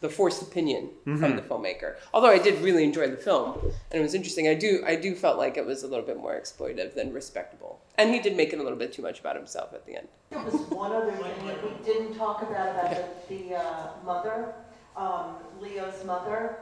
[0.00, 1.18] the forced opinion Mm-hmm.
[1.20, 1.96] from the filmmaker.
[2.14, 3.58] Although I did really enjoy the film
[3.90, 6.16] and it was interesting, I do I do felt like it was a little bit
[6.16, 9.36] more exploitive than respectable, and he did make it a little bit too much about
[9.36, 10.08] himself at the end.
[10.30, 14.54] There was one other thing that we didn't talk about, about the, the uh, mother,
[14.96, 16.56] um, Leo's mother.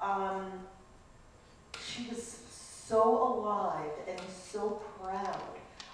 [0.00, 0.50] Um,
[1.94, 2.38] She was
[2.86, 5.42] so alive and so proud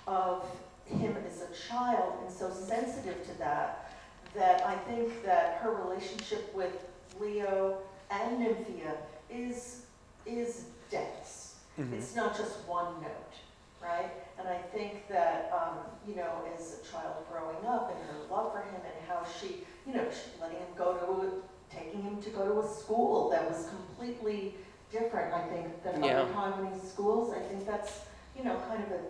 [0.06, 0.44] of
[0.86, 3.92] him as a child and so sensitive to that,
[4.34, 6.86] that I think that her relationship with
[7.20, 7.78] Leo
[8.10, 8.94] and Nymphia
[9.28, 9.82] is,
[10.24, 11.56] is dense.
[11.92, 13.34] It's not just one note,
[13.82, 14.10] right?
[14.38, 18.52] And I think that, um, you know, as a child growing up and her love
[18.52, 22.30] for him and how she, you know, she letting him go to, taking him to
[22.30, 24.54] go to a school that was completely
[24.90, 26.22] different, I think, than Yeah.
[26.22, 27.32] other Taiwanese schools.
[27.32, 28.00] I think that's,
[28.36, 29.00] you know, kind of a,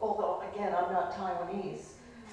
[0.00, 1.84] although, again, I'm not Taiwanese,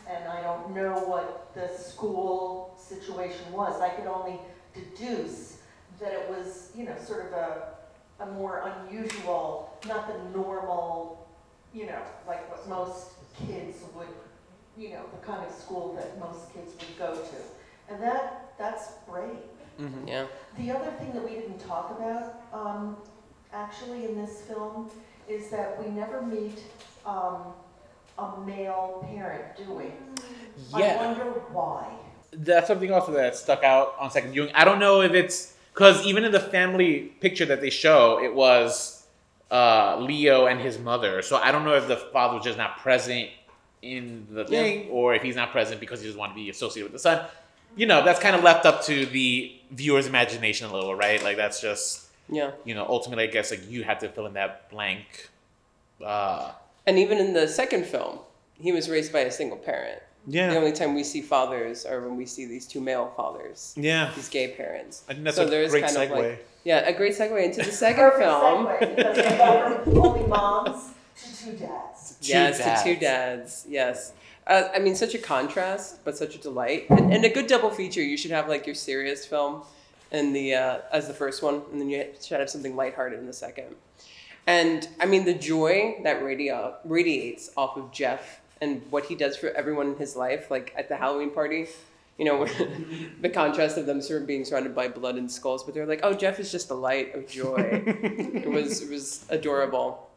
[0.09, 3.81] and I don't know what the school situation was.
[3.81, 4.39] I could only
[4.73, 5.57] deduce
[5.99, 7.73] that it was, you know, sort of a,
[8.19, 11.27] a more unusual, not the normal,
[11.73, 13.09] you know, like what most
[13.47, 14.07] kids would,
[14.77, 17.93] you know, the kind of school that most kids would go to.
[17.93, 18.93] And that, that's
[19.77, 19.89] great.
[20.07, 20.25] Yeah.
[20.57, 22.97] The other thing that we didn't talk about, um,
[23.53, 24.89] actually in this film,
[25.27, 26.59] is that we never meet,
[27.05, 27.53] um,
[28.17, 29.85] a male parent, do we?
[30.73, 31.05] I Yeah.
[31.07, 31.85] wonder why.
[32.33, 34.51] that's something also that stuck out on second viewing.
[34.53, 38.33] I don't know if it's because even in the family picture that they show, it
[38.35, 39.07] was
[39.49, 41.21] uh, Leo and his mother.
[41.21, 43.29] So I don't know if the father was just not present
[43.81, 46.91] in the thing, or if he's not present because he doesn't want to be associated
[46.91, 47.25] with the son.
[47.77, 51.23] You know, that's kind of left up to the viewer's imagination a little, right?
[51.23, 52.51] Like that's just Yeah.
[52.65, 55.29] you know, ultimately, I guess like you have to fill in that blank.
[56.03, 56.51] Uh,
[56.85, 58.19] And even in the second film,
[58.59, 60.01] he was raised by a single parent.
[60.25, 63.73] yeah, The only time we see fathers are when we see these two male fathers,
[63.77, 64.11] yeah.
[64.15, 65.03] these gay parents.
[65.07, 67.61] I think that's So a there's great kind of like- Yeah, a great segue into
[67.63, 68.67] the second film.
[68.67, 70.81] segue, because they go only moms
[71.21, 72.15] to two dads.
[72.21, 73.65] Two yes, to two dads.
[73.69, 74.11] Yes.
[74.47, 77.69] Uh, I mean, such a contrast, but such a delight, and, and a good double
[77.69, 78.01] feature.
[78.01, 79.63] You should have like your serious film,
[80.11, 83.25] and the uh, as the first one, and then you should have something lighthearted in
[83.25, 83.75] the second.
[84.45, 89.35] And I mean, the joy that radio radiates off of Jeff and what he does
[89.35, 91.67] for everyone in his life, like at the Halloween party.
[92.17, 92.45] You know,
[93.21, 95.99] the contrast of them sort of being surrounded by blood and skulls, but they're like,
[96.01, 100.07] "Oh, Jeff is just a light of joy." it was it was adorable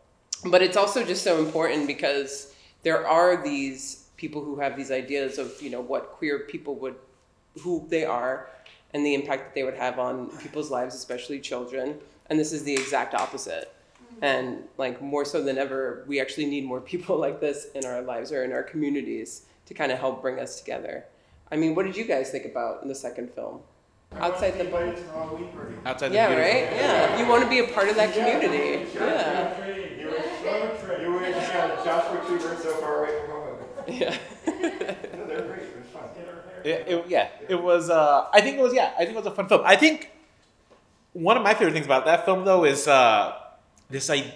[0.45, 5.39] but it's also just so important because there are these people who have these ideas
[5.39, 6.95] of you know what queer people would
[7.63, 8.51] who they are
[8.93, 11.97] and the impact that they would have on people's lives especially children.
[12.29, 13.73] And this is the exact opposite.
[13.73, 14.25] Mm-hmm.
[14.25, 14.45] And
[14.77, 18.31] like more so than ever we actually need more people like this in our lives
[18.31, 21.07] or in our communities to kind of help bring us together.
[21.51, 23.61] I mean what did you guys think about in the second film?
[24.13, 24.67] Outside the
[25.87, 26.65] Outside the yeah beautiful- right?
[26.83, 27.19] yeah.
[27.19, 28.87] You want to be a part of that community.
[28.95, 29.57] Yeah
[31.01, 31.53] You were just
[31.85, 33.40] Joshua Tree, we're so far away from home.
[33.89, 34.17] Yeah
[34.47, 36.03] No, they're great, it was fun.
[36.65, 37.89] It, it- yeah, it was.
[37.91, 38.75] Uh, I think it was.
[38.75, 39.63] Yeah, I think it was a fun film.
[39.65, 40.11] I think
[41.13, 43.35] one of my favorite things about that film, though, is uh,
[43.89, 44.27] this like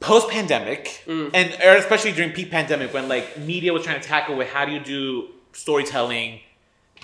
[0.00, 4.36] post pandemic, and or especially during peak pandemic when like media was trying to tackle
[4.36, 6.40] with how do you do storytelling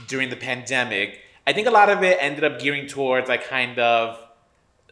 [0.08, 1.20] during the pandemic.
[1.46, 4.18] I think a lot of it ended up gearing towards like kind of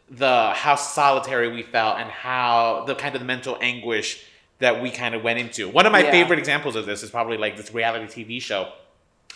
[0.09, 4.25] the how solitary we felt and how the kind of the mental anguish
[4.61, 5.67] that we kind of went into.
[5.67, 6.11] One of my Yeah.
[6.11, 8.71] favorite examples of this is probably like this reality TV show,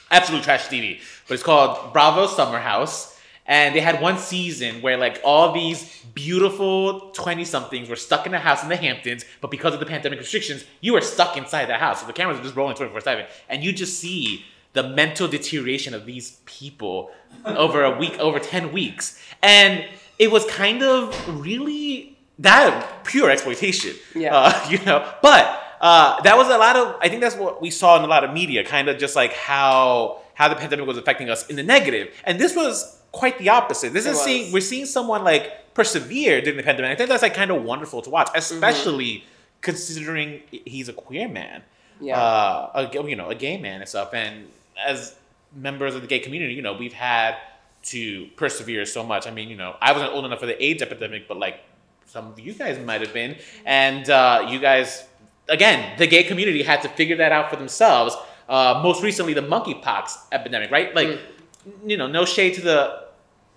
[0.09, 3.11] absolute trash TV, but it's called Bravo Summer House.
[3.47, 8.33] And they had one season where like all these beautiful 20 somethings were stuck in
[8.33, 11.65] a house in the Hamptons, but because of the pandemic restrictions, you were stuck inside
[11.65, 12.01] that house.
[12.01, 13.25] So the cameras are just rolling 24 7.
[13.49, 17.11] And you just see the mental deterioration of these people
[17.45, 19.19] over a week, over 10 weeks.
[19.43, 19.85] And
[20.17, 23.93] it was kind of really that pure exploitation.
[24.13, 24.35] Yeah.
[24.35, 26.95] Uh, you know, but uh, that was a lot of.
[27.01, 29.33] I think that's what we saw in a lot of media, kind of just like
[29.33, 32.13] how how the pandemic was affecting us in the negative.
[32.25, 33.93] and this was quite the opposite.
[33.93, 36.91] This It is seeing we're seeing someone like persevere during the pandemic.
[36.91, 39.23] I think that's like kind of wonderful to watch, especially
[39.61, 41.63] considering he's a queer man,
[41.99, 42.19] Yeah.
[42.21, 44.13] uh, a, you know, a gay man and stuff.
[44.13, 44.47] And
[44.85, 45.15] as
[45.55, 47.35] members of the gay community, you know, we've had
[47.83, 49.25] to persevere so much.
[49.27, 51.59] I mean, you know, I wasn't old enough for the AIDS epidemic, but like
[52.05, 55.05] some of you guys might have been, and uh, you guys,
[55.49, 58.15] again, the gay community had to figure that out for themselves.
[58.47, 60.93] Uh, most recently, the monkeypox epidemic, right?
[60.95, 61.19] Like,
[61.85, 63.05] you know, no shade to the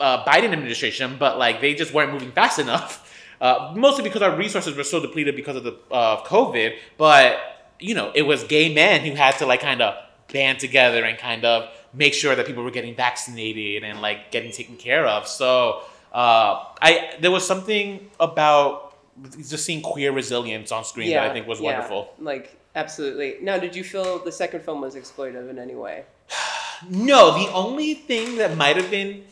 [0.01, 3.05] uh, Biden administration, but like they just weren't moving fast enough.
[3.41, 6.75] Uh, mostly because our resources were so depleted because of the uh, COVID.
[6.97, 7.39] But
[7.79, 9.95] you know, it was gay men who had to like kind of
[10.33, 14.51] band together and kind of make sure that people were getting vaccinated and like getting
[14.51, 15.29] taken care of.
[15.29, 15.83] So
[16.19, 18.97] uh, I there was something about
[19.39, 22.13] just seeing queer resilience on screen that I think was yeah, wonderful.
[22.19, 23.37] Like absolutely.
[23.41, 26.05] Now, did you feel the second film was exploitive in any way?
[26.89, 29.25] No, the only thing that might have been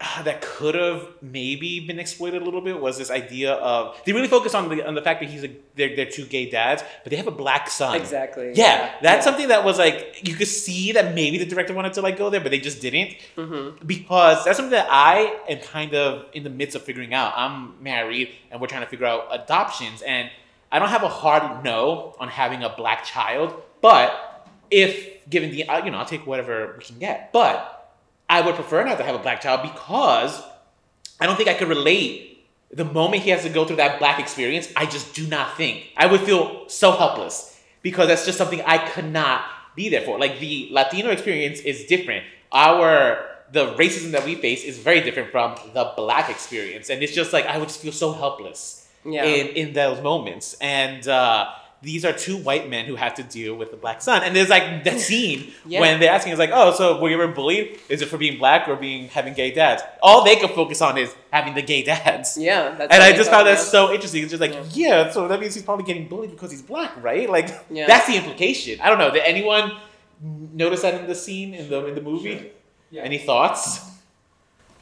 [0.24, 4.28] that could have maybe been exploited a little bit was this idea of they really
[4.28, 7.10] focus on the on the fact that he's a they're, they're two gay dads, but
[7.10, 7.96] they have a black son.
[7.96, 8.52] Exactly.
[8.54, 9.20] Yeah, that's yeah.
[9.20, 12.30] something that was like you could see that maybe the director wanted to like go
[12.30, 13.86] there, but they just didn't Mm-hmm.
[13.86, 17.32] because that's something that I am kind of in the midst of figuring out.
[17.36, 20.30] I'm married and we're trying to figure out adoptions, and
[20.72, 25.68] I don't have a hard no on having a black child, but if given the
[25.68, 27.79] uh, you know I'll take whatever we can get, but
[28.30, 30.40] I would prefer not to have a black child because
[31.20, 34.20] I don't think I could relate the moment he has to go through that black
[34.20, 34.72] experience.
[34.76, 38.78] I just do not think I would feel so helpless because that's just something I
[38.78, 40.18] could not be there for.
[40.18, 42.24] Like the Latino experience is different.
[42.52, 47.12] Our the racism that we face is very different from the black experience, and it's
[47.14, 49.24] just like I would just feel so helpless Yeah.
[49.24, 50.54] in in those moments.
[50.60, 51.48] And uh,
[51.82, 54.22] these are two white men who have to deal with the black son.
[54.22, 55.80] And there's like that scene Yeah.
[55.80, 57.78] when they're asking, "Is like, oh, so were you ever bullied?
[57.88, 60.98] Is it for being black or being having gay dads?" All they could focus on
[60.98, 62.36] is having the gay dads.
[62.38, 62.74] Yeah.
[62.76, 63.64] That's And I just found that yeah.
[63.64, 64.22] so interesting.
[64.22, 65.10] It's just like, yeah.
[65.10, 67.28] so that means he's probably getting bullied because he's black, right?
[67.30, 67.86] Like, Yeah.
[67.86, 68.80] that's the implication.
[68.80, 69.10] I don't know.
[69.10, 69.76] Did anyone
[70.52, 72.50] notice that in the scene in the in the movie?
[72.90, 73.02] Yeah.
[73.02, 73.80] Any thoughts?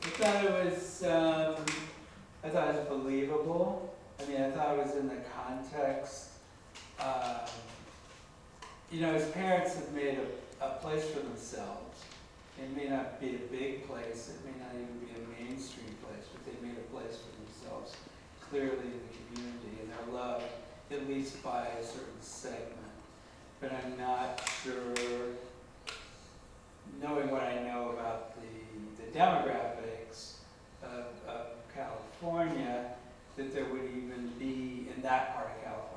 [0.03, 1.57] I thought it was, um,
[2.43, 3.95] I thought it was believable.
[4.21, 6.28] I mean, I thought it was in the context.
[7.01, 7.47] Um,
[8.91, 12.01] you know, his parents have made a, a place for themselves.
[12.59, 16.27] It may not be a big place, it may not even be a mainstream place,
[16.33, 17.95] but they've made a place for themselves
[18.51, 20.45] clearly in the community, and they're loved
[20.91, 22.75] at least by a certain segment.
[23.61, 24.95] But I'm not sure
[27.01, 30.37] knowing what I know about the, the demographics
[30.83, 32.87] of, of California,
[33.37, 35.88] that there would even be, in that part of California,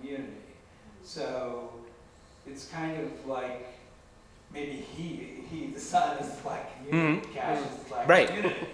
[0.00, 0.32] community.
[1.04, 1.70] So
[2.46, 3.66] it's kind of like,
[4.52, 7.34] maybe he, he, the son is the black community, Mhm.
[7.34, 8.28] Cash is the black Right.
[8.28, 8.66] community.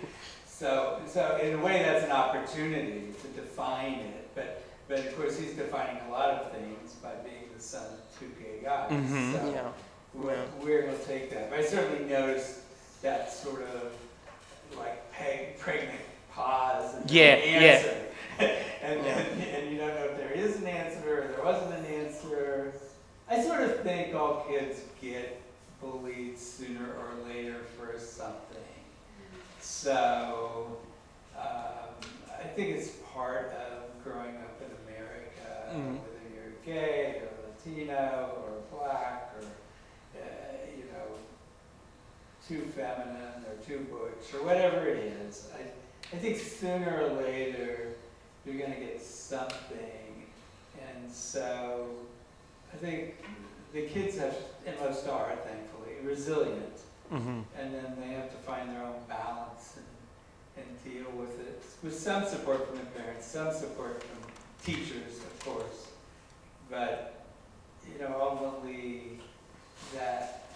[0.47, 5.39] So, so in a way, that's an opportunity to define it, but, but of course,
[5.39, 8.91] he's defining a lot of things by being the son of two gay guys.
[8.91, 9.33] Mhm.
[9.33, 9.69] So- Yeah.
[10.23, 11.51] where, where he'll take that.
[11.51, 12.61] But I certainly noticed
[13.03, 13.93] that sort of
[14.79, 16.01] like peg, pregnant
[16.33, 17.83] pause and Yeah, no yeah.
[18.83, 21.87] and, and, and you don't know if there is an answer or there wasn't an
[21.87, 22.73] answer.
[23.29, 25.41] I sort of think all kids get
[25.81, 28.59] bullied sooner or later for something.
[29.61, 30.79] So
[31.37, 31.95] um,
[32.41, 35.99] I think it's part of growing up in America, Mhm.
[36.01, 39.45] whether you're gay or Latino or black or
[40.21, 40.23] uh,
[40.77, 41.17] you know,
[42.47, 45.49] too feminine or too butch or whatever it is.
[45.59, 47.95] I, I think sooner or later
[48.45, 50.27] you're going to get something.
[50.89, 51.89] And so
[52.73, 53.15] I think
[53.73, 56.79] the kids have, and most are, thankfully, resilient.
[57.13, 57.41] Mm-hmm.
[57.59, 61.99] And then they have to find their own balance and, and deal with it with
[61.99, 64.31] some support from the parents, some support from
[64.65, 65.89] teachers, of course.
[66.71, 67.25] But,
[67.93, 69.21] you know, ultimately,
[69.95, 70.47] that,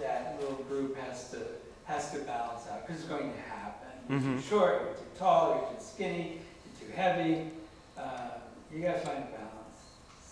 [0.00, 1.38] that little group has to,
[1.84, 3.86] has to balance out, because it's going to happen.
[4.08, 4.36] You're Mhm.
[4.36, 6.42] too short, you're too tall, you're too skinny, you're
[6.86, 7.50] too heavy,
[7.98, 8.30] uh,
[8.72, 9.80] you gotta find a balance.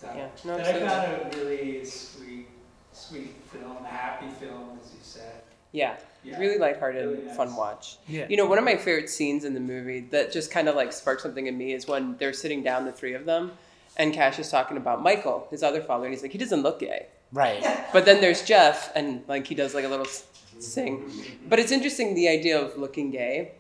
[0.01, 0.89] So, Yeah, no, but I absolutely.
[0.89, 2.47] found it a really sweet,
[2.93, 5.43] sweet film, a happy film, as you said.
[5.73, 5.97] Yeah.
[6.23, 6.39] Yeah.
[6.39, 7.37] Really lighthearted, Really nice.
[7.37, 7.99] fun watch.
[8.09, 8.27] Yeah.
[8.29, 10.93] You know, one of my favorite scenes in the movie that just kind of like
[10.93, 13.53] sparked something in me is when they're sitting down, the three of them,
[13.97, 16.81] and Cash is talking about Michael, his other father, and he's like, he doesn't look
[16.81, 17.07] gay.
[17.33, 17.65] Right.
[17.93, 20.25] But then there's Jeff, and like he does like a little s-
[20.59, 21.11] sing.
[21.49, 23.53] But it's interesting the idea of looking gay,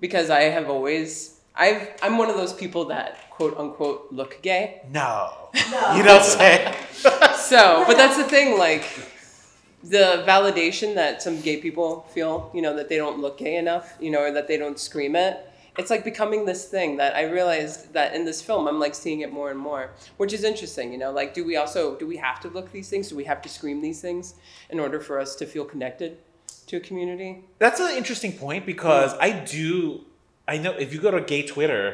[0.00, 4.82] because I have always I've I'm one of those people that quote unquote look gay.
[4.90, 5.50] No.
[5.96, 6.74] You don't say.
[7.48, 8.84] So, but that's the thing, like
[9.82, 13.96] the validation that some gay people feel, you know, that they don't look gay enough,
[13.98, 15.50] you know, or that they don't scream it.
[15.78, 19.20] It's like becoming this thing that I realized that in this film, I'm like seeing
[19.20, 21.10] it more and more, which is interesting, you know.
[21.12, 23.08] Like, do we also do we have to look these things?
[23.08, 24.34] Do we have to scream these things
[24.68, 26.18] in order for us to feel connected
[26.66, 27.44] to a community?
[27.58, 30.04] That's an interesting point because I do
[30.48, 31.84] I know if you go to gay Twitter,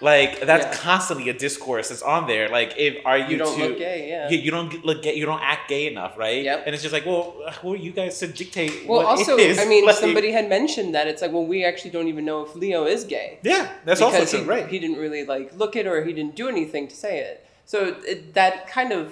[0.00, 0.82] like that's Yeah.
[0.90, 2.48] constantly a discourse that's on there.
[2.48, 4.28] Like, if are you, You don't too, look gay, yeah.
[4.30, 5.14] You, you don't look gay.
[5.14, 6.42] You don't act gay enough, right?
[6.42, 6.62] Yep.
[6.64, 7.24] And it's just like, well,
[7.60, 8.72] who are you guys to dictate?
[8.88, 9.34] Well, what also?
[9.38, 12.38] I mean, Like, somebody had mentioned that it's like, well, we actually don't even know
[12.46, 13.38] if Leo is gay.
[13.42, 14.66] Yeah, that's also true, he, right?
[14.66, 17.46] He didn't really like look it, or he didn't do anything to say it.
[17.66, 19.04] So it, that kind of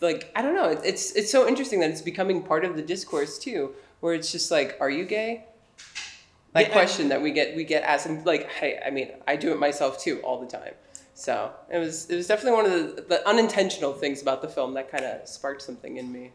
[0.00, 0.68] like I don't know.
[0.74, 3.60] It, it's it's so interesting that it's becoming part of the discourse too,
[4.00, 5.44] where it's just like, are you gay?
[6.58, 9.10] That Yeah, and- question that we get we get asked, and like, hey, I mean,
[9.26, 10.74] I do it myself too all the time.
[11.14, 14.74] So it was it was definitely one of the, the unintentional things about the film
[14.74, 16.30] that kind of sparked something in me.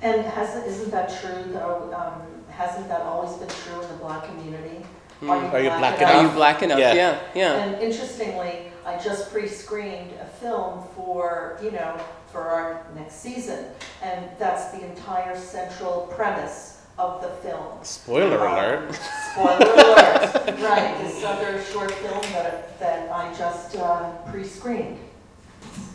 [0.00, 2.22] And hasn't, isn't that true, though, um,
[2.52, 4.86] hasn't that always been true in the black community?
[5.22, 6.22] Are you black Are enough?
[6.22, 6.78] you black enough?
[6.78, 6.94] Yeah.
[6.94, 7.54] Yeah, yeah.
[7.64, 12.00] And interestingly, I just pre-screened a film for, you know,
[12.30, 13.64] for our next season.
[14.00, 17.78] And that's the entire central premise of the film.
[17.82, 18.94] Spoiler Um, alert.
[19.32, 24.98] Spoiler alert, right, this other short film that, that I just uh, pre-screened.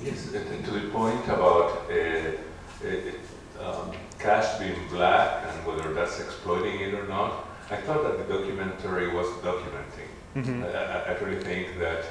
[0.01, 2.32] Yes, and to the point about uh,
[2.86, 8.18] uh, um, cash being black and whether that's exploiting it or not, I thought that
[8.18, 10.10] the documentary was documenting.
[10.36, 10.64] Mm-hmm.
[10.64, 12.06] I, I, I really think that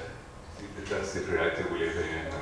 [0.88, 2.34] that's the reality we live in, and,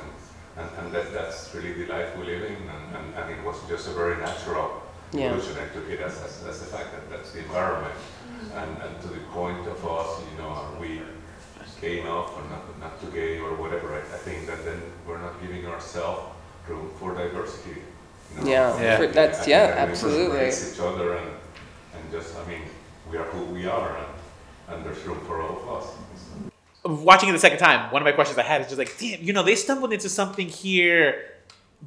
[0.57, 3.55] and, and that that's really the life we live in, and, and, and it was
[3.67, 4.80] just a very natural
[5.13, 5.25] Yeah.
[5.27, 5.57] evolution.
[5.59, 7.93] I took it as, as, as the fact that that's the environment.
[8.55, 11.01] And, and to the point of us, you know, are we
[11.81, 15.19] gay enough or not, not too gay or whatever, I, I think that then we're
[15.21, 16.33] not giving ourselves
[16.67, 17.81] room for diversity.
[18.37, 18.49] you know.
[18.49, 18.97] Yeah, Yeah.
[18.97, 20.25] for- that's think yeah, that we absolutely.
[20.25, 21.27] embrace each other and,
[21.95, 22.61] and just, I mean,
[23.11, 25.91] we are who we are and, and there's room for all of us.
[26.85, 29.21] watching it the second time, one of my questions I had is just like, damn,
[29.21, 31.25] you know, they stumbled into something here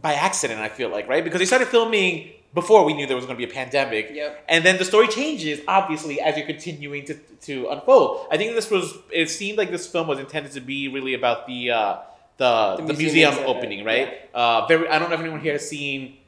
[0.00, 0.60] by accident.
[0.60, 1.24] I feel like, right?
[1.24, 4.10] Because they started filming before we knew there was going to be a pandemic.
[4.12, 4.44] Yep.
[4.48, 8.28] And then the story changes, obviously, as you're continuing to, to unfold.
[8.30, 8.94] I think this was.
[9.12, 11.96] It seemed like this film was intended to be really about the uh,
[12.36, 14.30] the, The the, museum museum, opening, right?
[14.32, 14.88] Uh, very.
[14.88, 16.18] I don't know if anyone here has seen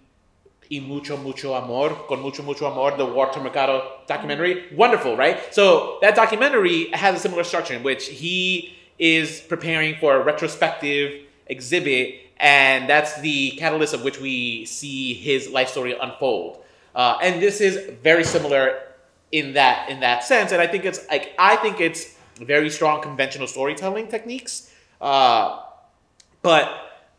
[0.70, 5.98] y mucho mucho amor con mucho mucho amor the walter mercado documentary wonderful right so
[6.00, 12.25] that documentary has a similar structure in which he is preparing for a retrospective exhibit
[12.38, 16.62] and that's the catalyst of which we see his life story unfold.
[16.94, 18.78] Uh, and this is very similar
[19.32, 20.52] in that in that sense.
[20.52, 24.72] And i think it's like i think it's very strong conventional storytelling techniques.
[25.00, 25.62] Uh,
[26.42, 26.70] but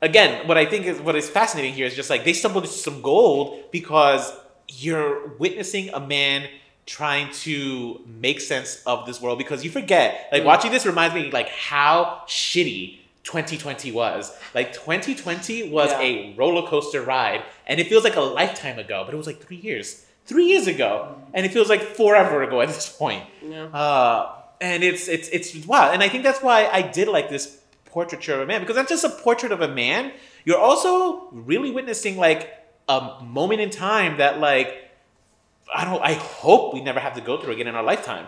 [0.02, 2.76] again, what I think is what is fascinating here is just like they stumbled into
[2.76, 4.32] some gold because
[4.68, 6.48] you're witnessing a man
[6.86, 10.30] trying to make sense of this world because you forget.
[10.32, 14.24] Like watching this reminds me like how shitty 2020 was.
[14.56, 16.02] Like 2020 was Yeah.
[16.02, 19.40] a roller coaster ride and it feels like a lifetime ago but it was like
[19.46, 20.06] three years.
[20.26, 23.24] Three years ago and it feels like forever ago at this point.
[23.44, 23.66] Yeah.
[23.66, 27.46] uh, and it's it's it's wild, and i think that's why i did like this
[27.94, 30.12] portraiture of a man because that's just a portrait of a man.
[30.46, 32.42] You're also really witnessing like
[32.90, 34.70] a moment in time that like
[35.80, 36.14] i don't i
[36.44, 38.26] hope we never have to go through again in our lifetime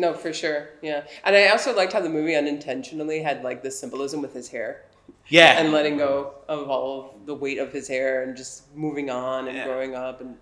[0.00, 0.68] No, for sure.
[0.82, 1.04] Yeah.
[1.24, 4.82] And I also liked how the movie unintentionally had like this symbolism with his hair
[5.28, 6.88] yeah and letting go of all
[7.20, 9.66] of the weight of his hair and just moving on and Yeah.
[9.66, 10.36] growing up and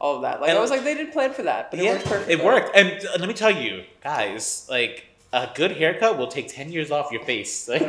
[0.00, 0.40] all of that.
[0.40, 2.34] Like And- I was like, they didn't plan for that, but it yeah, worked perfectly.
[2.34, 6.48] it worked and uh, let me tell you guys like a good haircut will take
[6.48, 7.82] 10 years off your face like,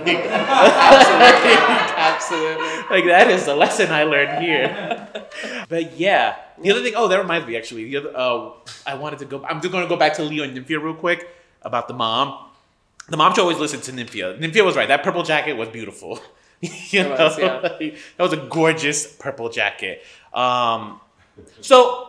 [1.96, 2.68] Absolutely.
[2.90, 5.08] like that is the lesson I learned here.
[5.70, 6.94] but yeah, the other thing.
[6.96, 7.56] Oh, that reminds me.
[7.56, 8.12] Actually, the other.
[8.16, 8.52] Uh,
[8.86, 9.44] I wanted to go.
[9.46, 11.30] I'm just going to go back to Leo and Nymphia real quick
[11.62, 12.48] about the mom.
[13.08, 14.38] The mom should always listen to Nymphia.
[14.40, 14.88] Nymphia was right.
[14.88, 16.20] That purple jacket was beautiful.
[16.62, 17.60] you know, was, yeah.
[17.60, 20.04] like, that was a gorgeous purple jacket.
[20.34, 21.00] Um,
[21.62, 22.09] so.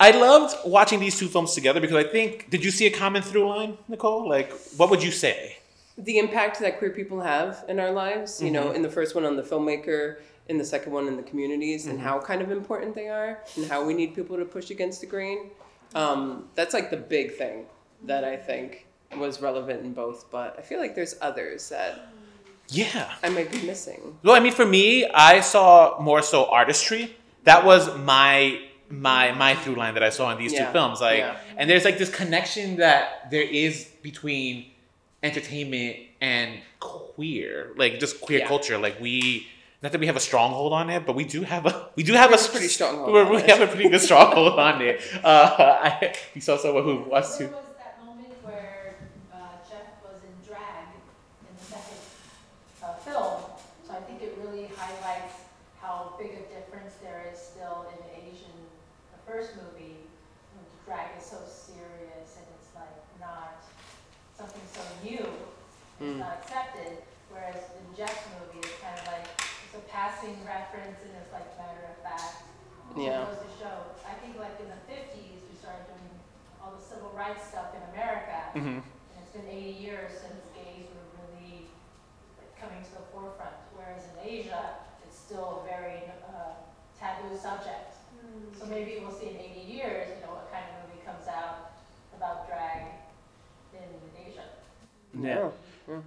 [0.00, 2.50] I loved watching these two films together because I think.
[2.50, 4.28] Did you see a common through line, Nicole?
[4.28, 5.56] Like, what would you say?
[5.96, 9.24] The impact that queer people have in our lives, you know, in the first one
[9.24, 10.18] on the filmmaker,
[10.48, 13.66] in the second one in the communities, and how kind of important they are, and
[13.66, 15.50] how we need people to push against the grain.
[15.96, 17.66] Um, that's like the big thing
[18.04, 18.86] that I think
[19.16, 22.08] was relevant in both, but I feel like there's others that
[22.68, 23.10] Yeah.
[23.22, 24.18] I might be missing.
[24.22, 27.16] Well, I mean, for me, I saw more so artistry.
[27.44, 31.00] That was my my my through line that I saw in these Yeah, two films.
[31.00, 31.36] Like, yeah.
[31.56, 34.66] and there's like this connection that there is between
[35.22, 38.48] entertainment and queer, like just queer Yeah.
[38.48, 38.78] culture.
[38.78, 39.46] Like we,
[39.82, 42.12] not that we have a stronghold on it, but we do have a we do
[42.14, 43.10] have a a pretty strong.
[43.12, 45.00] we're- We have a pretty good stronghold on it.
[45.22, 47.44] Uh, I, you saw someone who wants to.
[47.46, 48.96] was that moment where
[49.32, 49.36] uh,
[49.68, 50.86] Jeff was in drag
[51.46, 52.00] in the second
[52.82, 53.42] uh, film,
[53.86, 55.34] so I think it really highlights
[55.80, 58.54] how big a difference there is still in the Asian,
[59.14, 59.98] the first movie,
[60.54, 63.62] when drag is so serious and it's like not
[64.36, 64.82] something so
[65.98, 66.98] it's not accepted.
[67.30, 69.26] Whereas in Jeff's movie, it's kind of like,
[69.66, 72.46] it's a passing reference and it's like matter of fact.
[72.86, 73.22] So Yeah.
[73.22, 73.76] It goes to show,
[74.06, 76.10] I think like in the fifties, we started doing
[76.62, 78.38] all the civil rights stuff in America.
[78.54, 78.82] Mhm.
[78.82, 81.68] And it's been eighty years since gays were really
[82.38, 86.54] like, coming to the forefront, whereas in Asia, it's still a very uh,
[86.98, 87.94] taboo subject.
[88.58, 91.70] So maybe we'll see in eighty years, you know, what kind of movie comes out
[92.16, 92.82] about drag
[93.72, 93.88] in
[94.26, 94.42] Asia,
[95.14, 95.50] Yeah.
[95.88, 96.00] Yeah.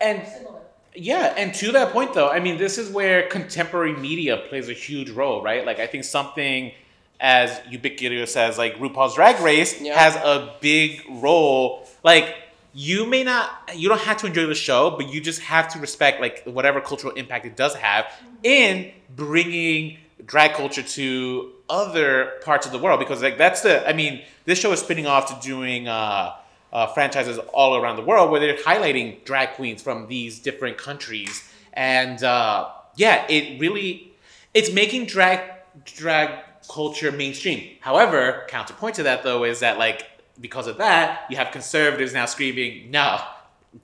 [0.00, 0.60] And similar.
[0.94, 4.72] Yeah, and to that point though, I mean, this is where contemporary media plays a
[4.72, 5.64] huge role, right?
[5.64, 6.72] Like, I think something
[7.20, 9.98] as ubiquitous as like RuPaul's Drag Race Yeah.
[9.98, 11.86] has a big role.
[12.04, 12.34] Like,
[12.74, 15.78] you may not, you don't have to enjoy the show, but you just have to
[15.78, 18.06] respect like whatever cultural impact it does have
[18.42, 22.98] in bringing drag culture to other parts of the world.
[23.00, 25.86] Because like that's the, I mean, this show is spinning off to doing.
[25.88, 26.34] uh
[26.72, 31.48] uh, franchises all around the world where they're highlighting drag queens from these different countries
[31.72, 34.12] and uh, yeah it really
[34.54, 35.40] it's making drag
[35.84, 40.04] drag culture mainstream however counterpoint to that though is that like
[40.40, 43.18] because of that you have conservatives now screaming no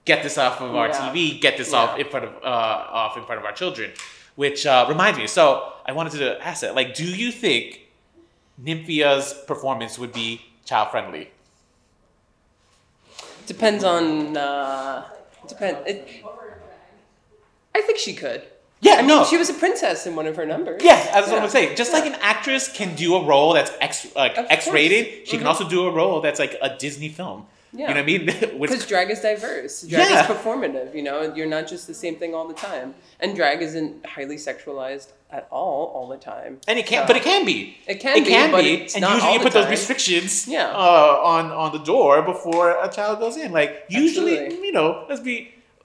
[0.05, 0.95] get this off of our Yeah.
[1.13, 1.79] tv get this Yeah.
[1.79, 3.93] off in front of uh, off in front of our children
[4.35, 7.81] which uh, reminds me so i wanted to ask that like do you think
[8.59, 11.31] nymphia's performance would be child friendly
[13.47, 14.37] Depends on.
[14.37, 15.05] Uh,
[15.49, 15.87] depend.
[15.87, 16.09] It,
[17.75, 18.43] I think she could.
[18.81, 20.81] yeah I mean, no she was a princess in one of her numbers.
[20.85, 21.77] Yeah, that's what I'm saying.
[21.77, 25.29] Just like an actress can do a role that's X like Of X rated, course.
[25.29, 25.51] she can Mhm.
[25.51, 27.47] also do a role that's like a Disney film.
[27.77, 27.89] Yeah.
[27.89, 28.59] You know what I mean?
[28.61, 29.83] Because drag is diverse.
[29.83, 30.21] Drag Yeah.
[30.23, 30.95] is performative.
[30.95, 32.95] You know, you're not just the same thing all the time.
[33.21, 36.53] And drag isn't highly sexualized at all all the time.
[36.69, 37.77] and it can, So- but it can be.
[37.93, 39.69] It can it be, can but be, it's and not usually all you put those
[39.69, 40.69] restrictions Yeah.
[40.71, 43.51] uh, on on the door before a child goes in.
[43.61, 44.67] Like usually, Absolutely.
[44.69, 45.37] you know, let's be.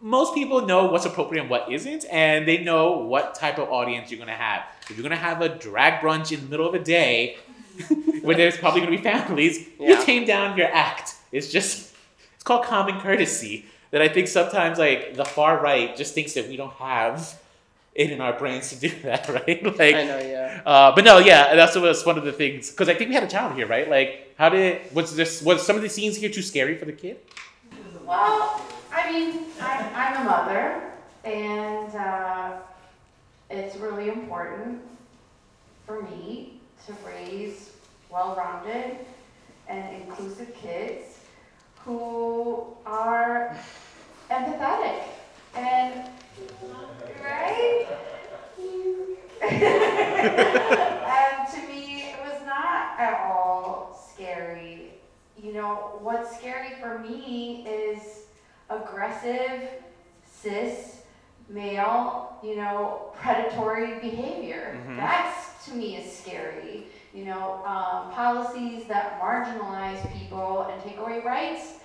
[0.02, 2.84] Most people know what's appropriate and what isn't, and they know
[3.14, 4.62] what type of audience you're gonna have.
[4.90, 7.36] If you're gonna have a drag brunch in the middle of the day,
[8.22, 11.16] where there's probably gonna be families, you tame down your act.
[11.32, 11.94] It's just
[12.36, 16.48] it's called common courtesy that I think sometimes like the far right just thinks that
[16.48, 17.40] we don't have
[17.96, 19.64] it in our brains to do that, right?
[19.80, 20.62] Like I know, yeah.
[20.66, 23.16] uh, but no, yeah, that's what was one of the things because I think we
[23.16, 23.90] had a child here, right?
[23.90, 26.94] Like, how did was this was some of the scenes here too scary for the
[26.94, 27.18] kid?
[28.06, 28.62] Well,
[28.92, 30.92] I mean, I'm, I'm a mother,
[31.24, 32.58] and uh,
[33.50, 34.82] it's really important
[35.86, 37.72] for me to raise
[38.10, 38.98] well-rounded
[39.68, 41.19] and inclusive kids
[41.86, 43.56] who are
[44.30, 45.04] empathetic
[45.56, 46.10] and
[47.24, 47.88] right.
[49.42, 54.92] and to me, it was not at all scary.
[55.42, 58.24] You know, what's scary for me is
[58.70, 59.70] aggressive,
[60.30, 61.02] cis,
[61.48, 64.78] male, you know, predatory behavior.
[64.86, 64.98] Mhm.
[64.98, 66.88] That's to me is scary.
[67.14, 71.80] You know, um, policies that marginalize people and take away rights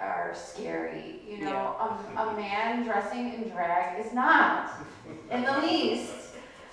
[0.00, 1.20] are scary.
[1.28, 1.76] You know,
[2.16, 4.72] a, a man dressing in drag is not
[5.30, 6.14] in the least.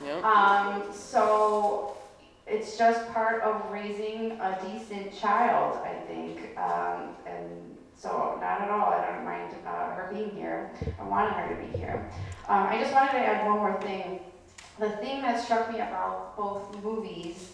[0.04, 0.24] Yep.
[0.24, 1.96] Um, so
[2.48, 6.58] it's just part of raising a decent child, I think.
[6.58, 8.92] Um, and so not at all.
[8.94, 10.72] I don't mind uh, her being here.
[11.00, 12.10] I wanted her to be here.
[12.50, 14.20] Um, I just wanted to add one more thing.
[14.80, 17.52] The thing that struck me about both movies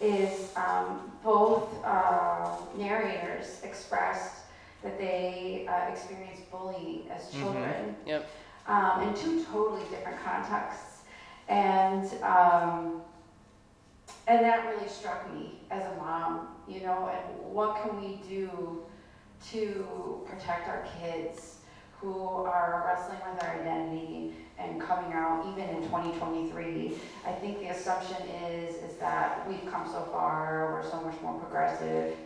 [0.00, 4.36] is um, both uh, narrators expressed
[4.82, 7.40] that they uh, experienced bullying as Mhm.
[7.40, 8.26] children Yep.
[8.66, 11.02] um, in two totally different contexts.
[11.48, 13.02] And um,
[14.26, 18.82] and that really struck me as a mom, you know, and what can we do
[19.50, 21.56] to protect our kids
[22.00, 26.96] who are wrestling with their identity and coming out even in 2023.
[27.26, 32.16] I think the assumption is that we've come so far, we're so much more progressive,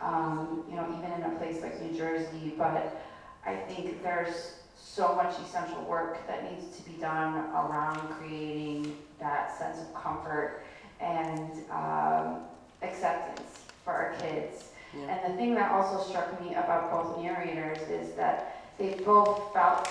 [0.00, 3.02] um, you know, even in a place like New Jersey, but
[3.44, 9.56] I think there's so much essential work that needs to be done around creating that
[9.58, 10.62] sense of comfort
[11.00, 12.40] and um,
[12.82, 14.70] acceptance for our kids.
[14.96, 15.16] Yeah.
[15.16, 19.88] And the thing that also struck me about both narrators is that they both felt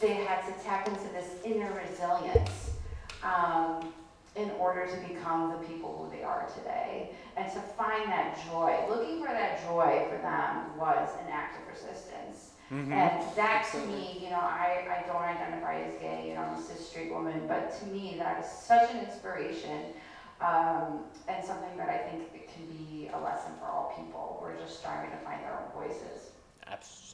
[0.00, 2.70] they had to tap into this inner resilience
[3.22, 3.92] um,
[4.36, 8.78] in order to become the people who they are today and to find that joy.
[8.88, 12.50] Looking for that joy for them was an act of resistance.
[12.72, 12.92] Mm-hmm.
[12.92, 16.54] And that to me, you know, I, I don't identify as gay, you know, I'm
[16.54, 19.86] a cis straight woman, but to me, that is such an inspiration
[20.40, 24.38] um, and something that I think it can be a lesson for all people.
[24.40, 26.30] We're just striving to find our own voices.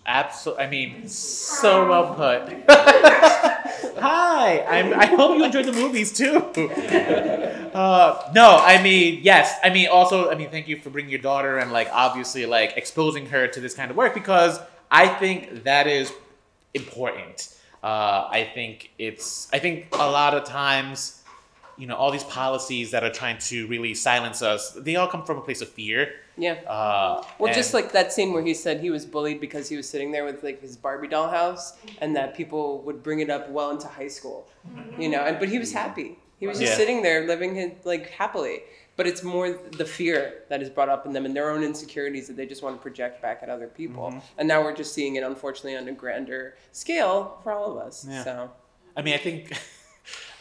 [0.06, 0.64] Absolutely.
[0.64, 2.52] I mean, so well put.
[3.98, 4.60] Hi.
[4.62, 6.36] I'm, I hope you enjoyed the movies too.
[7.76, 9.58] Uh, no, I mean, yes.
[9.62, 12.74] I mean, also, I mean, thank you for bringing your daughter and like obviously like
[12.76, 14.58] exposing her to this kind of work because
[14.90, 16.10] I think that is
[16.72, 17.54] important.
[17.82, 19.48] Uh, I think it's.
[19.52, 21.22] I think a lot of times,
[21.76, 25.24] you know, all these policies that are trying to really silence us, they all come
[25.24, 26.14] from a place of fear.
[26.36, 26.54] Yeah.
[26.66, 29.88] Uh, Well, just like that scene where he said he was bullied because he was
[29.88, 33.48] sitting there with like his Barbie doll house, and that people would bring it up
[33.50, 34.46] well into high school,
[34.98, 35.22] you know.
[35.24, 36.18] And but he was happy.
[36.38, 36.76] He was just Yeah.
[36.76, 38.62] sitting there living his like happily.
[38.96, 42.28] But it's more the fear that is brought up in them and their own insecurities
[42.28, 44.04] that they just want to project back at other people.
[44.08, 44.18] Mm-hmm.
[44.38, 48.06] And now we're just seeing it, unfortunately, on a grander scale for all of us.
[48.08, 48.24] Yeah.
[48.24, 48.50] So
[48.96, 49.52] I mean, I think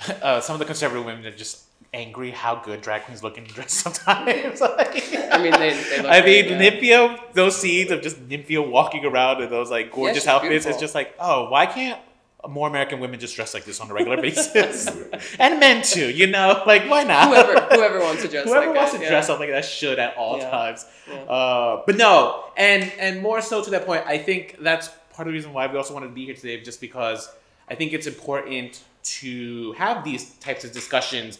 [0.21, 1.63] uh, some of the conservative women are just
[1.93, 4.59] angry how good drag queens look in dress sometimes.
[4.61, 6.69] Like- I mean, they, they look I great, mean, yeah.
[6.71, 10.79] Nymphia, those scenes of just Nymphia walking around in those like gorgeous she's outfits, it's
[10.79, 11.99] just like, oh, why can't
[12.47, 14.87] more American women just dress like this on a regular basis?
[15.39, 17.27] and men too, you know, like why not?
[17.29, 19.09] whoever whoever wants to dress Whoever like wants that, to yeah.
[19.09, 20.49] dress up like that should at all Yeah.
[20.51, 20.85] times.
[21.09, 21.15] Yeah.
[21.15, 25.31] Uh, but no, and and more so to that point, I think that's part of
[25.31, 27.29] the reason why we also wanted to be here today, just because
[27.67, 31.39] I think it's important to have these types of discussions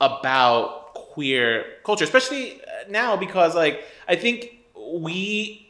[0.00, 4.52] about queer culture, especially uh, now because like I think
[4.92, 5.68] we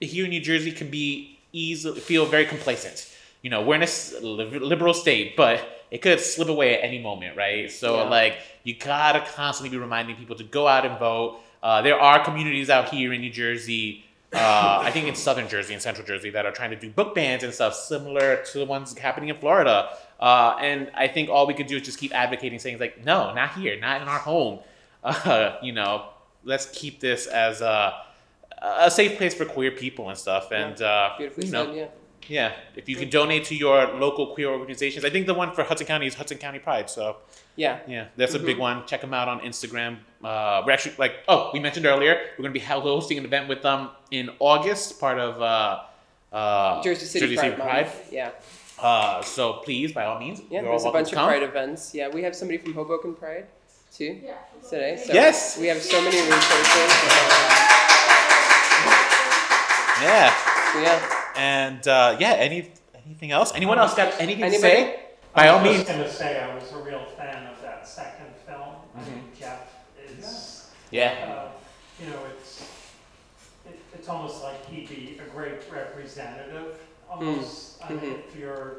[0.00, 3.12] here in New Jersey can be easily feel very complacent.
[3.42, 4.20] You know, we're in a
[4.64, 5.60] liberal state, but
[5.90, 7.70] it could slip away at any moment, right?
[7.70, 8.08] So Yeah.
[8.08, 11.40] like you gotta constantly be reminding people to go out and vote.
[11.62, 15.72] Uh, there are communities out here in New Jersey, uh, I think in Southern Jersey
[15.74, 18.64] and Central Jersey, that are trying to do book bans and stuff similar to the
[18.64, 19.88] ones happening in Florida.
[20.18, 23.34] Uh, and I think all we could do is just keep advocating, saying like, no,
[23.34, 24.60] not here, not in our home.
[25.04, 26.06] Uh, you know,
[26.42, 27.94] let's keep this as a,
[28.60, 30.50] a safe place for queer people and stuff.
[30.50, 31.86] And uh, Beautifully you know, said, yeah.
[32.26, 35.62] yeah, if you can donate to your local queer organizations, I think the one for
[35.62, 36.90] Hudson County is Hudson County Pride.
[36.90, 37.18] So
[37.54, 37.78] Yeah.
[37.86, 38.84] yeah, that's a big one.
[38.86, 39.98] Check them out on Instagram.
[40.24, 43.62] Uh, we're actually like, oh, we mentioned earlier, we're gonna be hosting an event with
[43.62, 45.82] them in August, part of uh,
[46.34, 47.58] uh, Jersey City Pride.
[47.58, 48.12] Month.
[48.12, 48.30] Yeah.
[48.78, 51.28] Uh, so please, by all means, Yeah, there's a bunch of come.
[51.28, 51.94] Pride events.
[51.94, 53.46] Yeah, we have somebody from Hoboken Pride
[53.92, 54.20] too
[54.68, 54.96] today.
[55.02, 55.58] So Yes.
[55.58, 56.92] we have so many resources.
[60.02, 60.30] Yeah,
[60.74, 61.00] So, yeah,
[61.36, 62.70] and uh, yeah, any
[63.06, 63.52] anything else?
[63.54, 65.00] Anyone else got anything to say?
[65.34, 65.88] By all means.
[65.88, 65.98] I was means.
[65.98, 68.74] gonna say, I was a real fan of that second film.
[68.94, 69.72] I mean, Jeff
[70.06, 71.12] is, Yeah.
[71.48, 71.48] uh,
[72.02, 72.60] you know, it's,
[73.66, 76.78] it, it's almost like he'd be a great representative,
[77.08, 77.82] almost.
[77.84, 78.18] I mean, mhm.
[78.28, 78.76] if you're,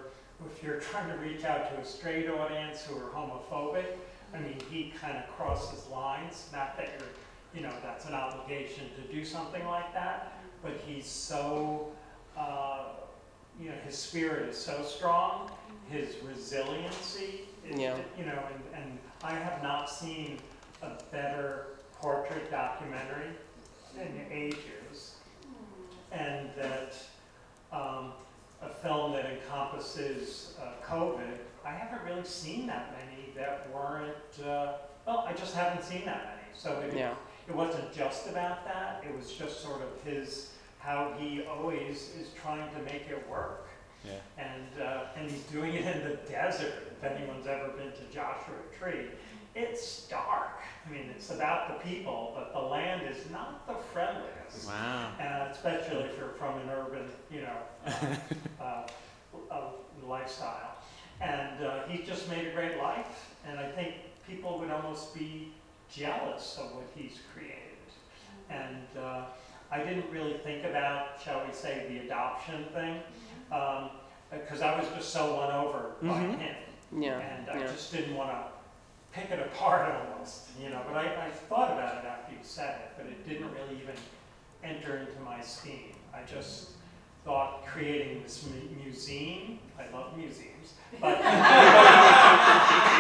[0.52, 3.86] if you're trying to reach out to a straight audience who are homophobic,
[4.34, 7.08] I mean, he kind of crosses lines, not that you're,
[7.56, 11.92] you know, that's an obligation to do something like that, but he's so,
[12.38, 12.90] uh,
[13.60, 15.50] you know, his spirit is so strong,
[15.90, 17.98] his resiliency, is- Yeah.
[18.18, 20.40] you know, and, and I have not seen
[20.82, 23.30] a better portrait documentary
[24.00, 25.16] in ages.
[26.12, 26.94] And that,
[27.72, 28.12] um,
[28.62, 34.16] a film that encompasses uh, COVID, I haven't really seen that many that weren't,
[34.46, 34.74] uh,
[35.06, 36.48] well, I just haven't seen that many.
[36.54, 37.14] So it, yeah,
[37.48, 42.30] it wasn't just about that, it was just sort of his, how he always is
[42.42, 43.68] trying to make it work.
[44.06, 44.14] Yeah.
[44.38, 48.56] And, uh, and he's doing it in the desert, if anyone's ever been to Joshua
[48.78, 49.08] Tree.
[49.60, 54.68] It's dark, I mean, it's about the people, but the land is not the friendliest.
[54.68, 55.12] Wow.
[55.20, 58.16] Uh, especially if you're from an urban, you know, uh,
[58.64, 58.88] uh,
[59.52, 59.62] uh,
[60.06, 60.76] lifestyle.
[61.22, 63.96] And uh, he just made a great life, and I think
[64.28, 65.54] people would almost be
[65.92, 67.64] jealous of what he's created.
[68.52, 69.26] And uh,
[69.72, 73.00] I didn't really think about, shall we say, the adoption thing,
[74.32, 76.38] because I was just so won over by Mhm.
[76.38, 76.56] him.
[77.02, 77.66] yeah, And I yeah.
[77.68, 78.44] just didn't want to
[79.18, 82.80] pick it apart almost, you know, but I, I thought about it after you said
[82.82, 83.96] it, but it didn't really even
[84.64, 85.96] enter into my scheme.
[86.14, 86.72] I just
[87.26, 91.18] thought creating this mu- museum, I love museums, but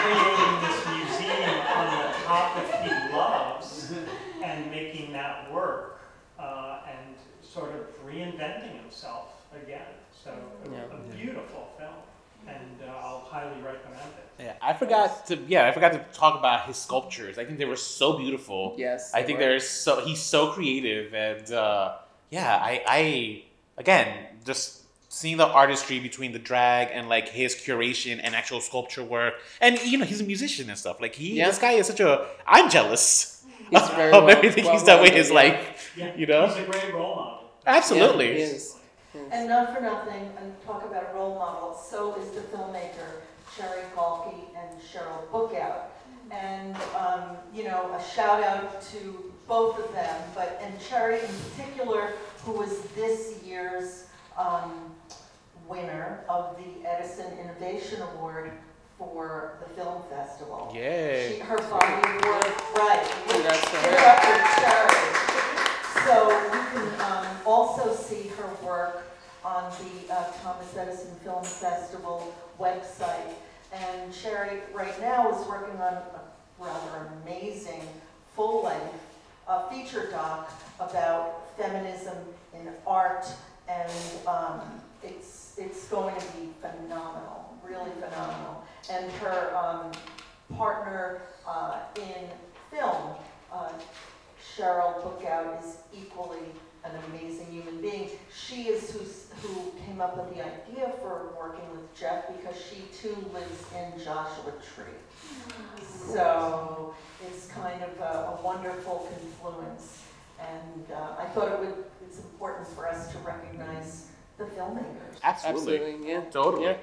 [0.01, 3.93] creating this museum on the topic he loves
[4.43, 6.01] and making that work
[6.39, 9.81] uh, and sort of reinventing himself again.
[10.23, 10.83] So a- Yeah.
[10.91, 11.93] a beautiful film,
[12.47, 14.43] and uh, I'll highly recommend it.
[14.43, 15.37] Yeah, I forgot to.
[15.47, 17.37] Yeah, I forgot to talk about his sculptures.
[17.37, 18.75] I think they were so beautiful.
[18.77, 19.11] Yes.
[19.13, 19.45] I they think were.
[19.45, 20.01] they're so.
[20.05, 21.95] He's so creative, and uh,
[22.29, 23.43] yeah, I, I
[23.77, 24.07] again
[24.45, 29.33] just seeing the artistry between the drag and like his curation and actual sculpture work,
[29.59, 31.01] and you know he's a musician and stuff.
[31.01, 31.47] Like he, Yeah.
[31.47, 32.27] this guy is such a.
[32.45, 35.35] I'm jealous He's of well- everything well he's done with his yeah.
[35.35, 35.93] life.
[35.97, 36.47] Yeah, You know?
[36.47, 37.43] he's a great role model.
[37.65, 38.27] Absolutely.
[38.27, 38.76] Yeah, he is.
[39.31, 43.21] And not for nothing, and talk about a role model, so is the filmmaker
[43.55, 45.85] Cheri Gaulke and Cheryl Bookout.
[46.29, 51.35] And, um, you know, a shout out to both of them, but, and Cheri in
[51.55, 54.05] particular, who was this year's,
[54.37, 54.93] um,
[55.67, 58.51] winner of the Edison Innovation Award
[58.97, 60.71] for the film festival.
[60.75, 61.33] Yay.
[61.35, 63.03] She- Her body of work, right.
[63.29, 64.09] Congrats to Give her.
[64.09, 65.36] up for Cheri.
[66.07, 69.11] So you can um, also see her work
[69.43, 73.33] on the uh, Thomas Edison Film Festival website.
[73.73, 76.21] And Cheri right now is working on a
[76.57, 77.81] rather amazing
[78.37, 79.01] full-length
[79.49, 80.49] uh, feature doc
[80.79, 82.15] about feminism
[82.53, 83.25] in art,
[83.67, 83.91] and
[84.25, 84.61] um,
[85.03, 88.63] it's it's going to be phenomenal, really phenomenal.
[88.89, 89.91] And her um,
[90.55, 92.29] partner uh, in
[92.71, 93.15] film,
[93.51, 93.71] uh,
[94.55, 96.39] Cheryl Bookout is equally
[96.83, 98.09] an amazing human being.
[98.33, 102.83] She is who's, who came up with the idea for working with Jeff because she
[102.97, 104.85] too lives in Joshua Tree.
[105.85, 106.93] So
[107.25, 110.03] it's kind of a, a wonderful confluence.
[110.39, 115.17] And uh, I thought it would, it's important for us to recognize the filmmakers.
[115.23, 115.75] Absolutely.
[115.77, 116.21] Absolutely, yeah.
[116.31, 116.63] Totally.
[116.65, 116.77] Yeah.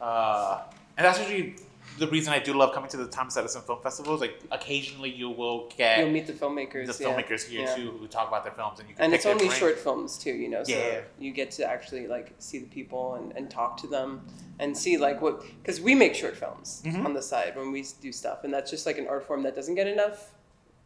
[0.00, 0.62] Uh,
[0.96, 1.56] and that's actually
[1.98, 4.14] the reason I do love coming to the Thomas Edison Film Festival.
[4.14, 6.96] Is like occasionally you will get You'll meet the filmmakers.
[6.96, 7.10] the yeah.
[7.14, 7.74] filmmakers here Yeah.
[7.76, 9.58] too who talk about their films, and you can And it's only brain.
[9.58, 10.64] short films too, you know.
[10.64, 11.00] So Yeah.
[11.18, 14.26] you get to actually like see the people and, and talk to them
[14.58, 17.04] and see like what because we make short films Mhm.
[17.04, 19.54] on the side when we do stuff, and that's just like an art form that
[19.54, 20.32] doesn't get enough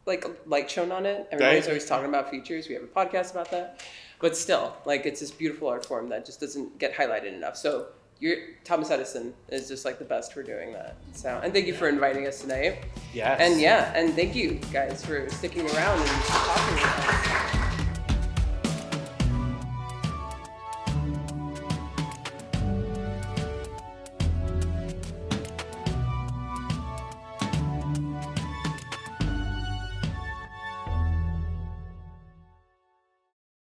[0.05, 1.27] like light shown on it.
[1.31, 1.69] Everybody's Right.
[1.71, 2.69] always talking about features.
[2.69, 3.81] We have a podcast about that,
[4.19, 7.57] but still, like it's this beautiful art form that just doesn't get highlighted enough.
[7.57, 7.87] So.
[8.19, 10.95] You're, Thomas Edison is just like the best for doing that.
[11.13, 12.85] So, and thank you for inviting us tonight.
[13.13, 13.39] Yes.
[13.39, 17.56] And yeah, and thank you guys for sticking around and talking with us.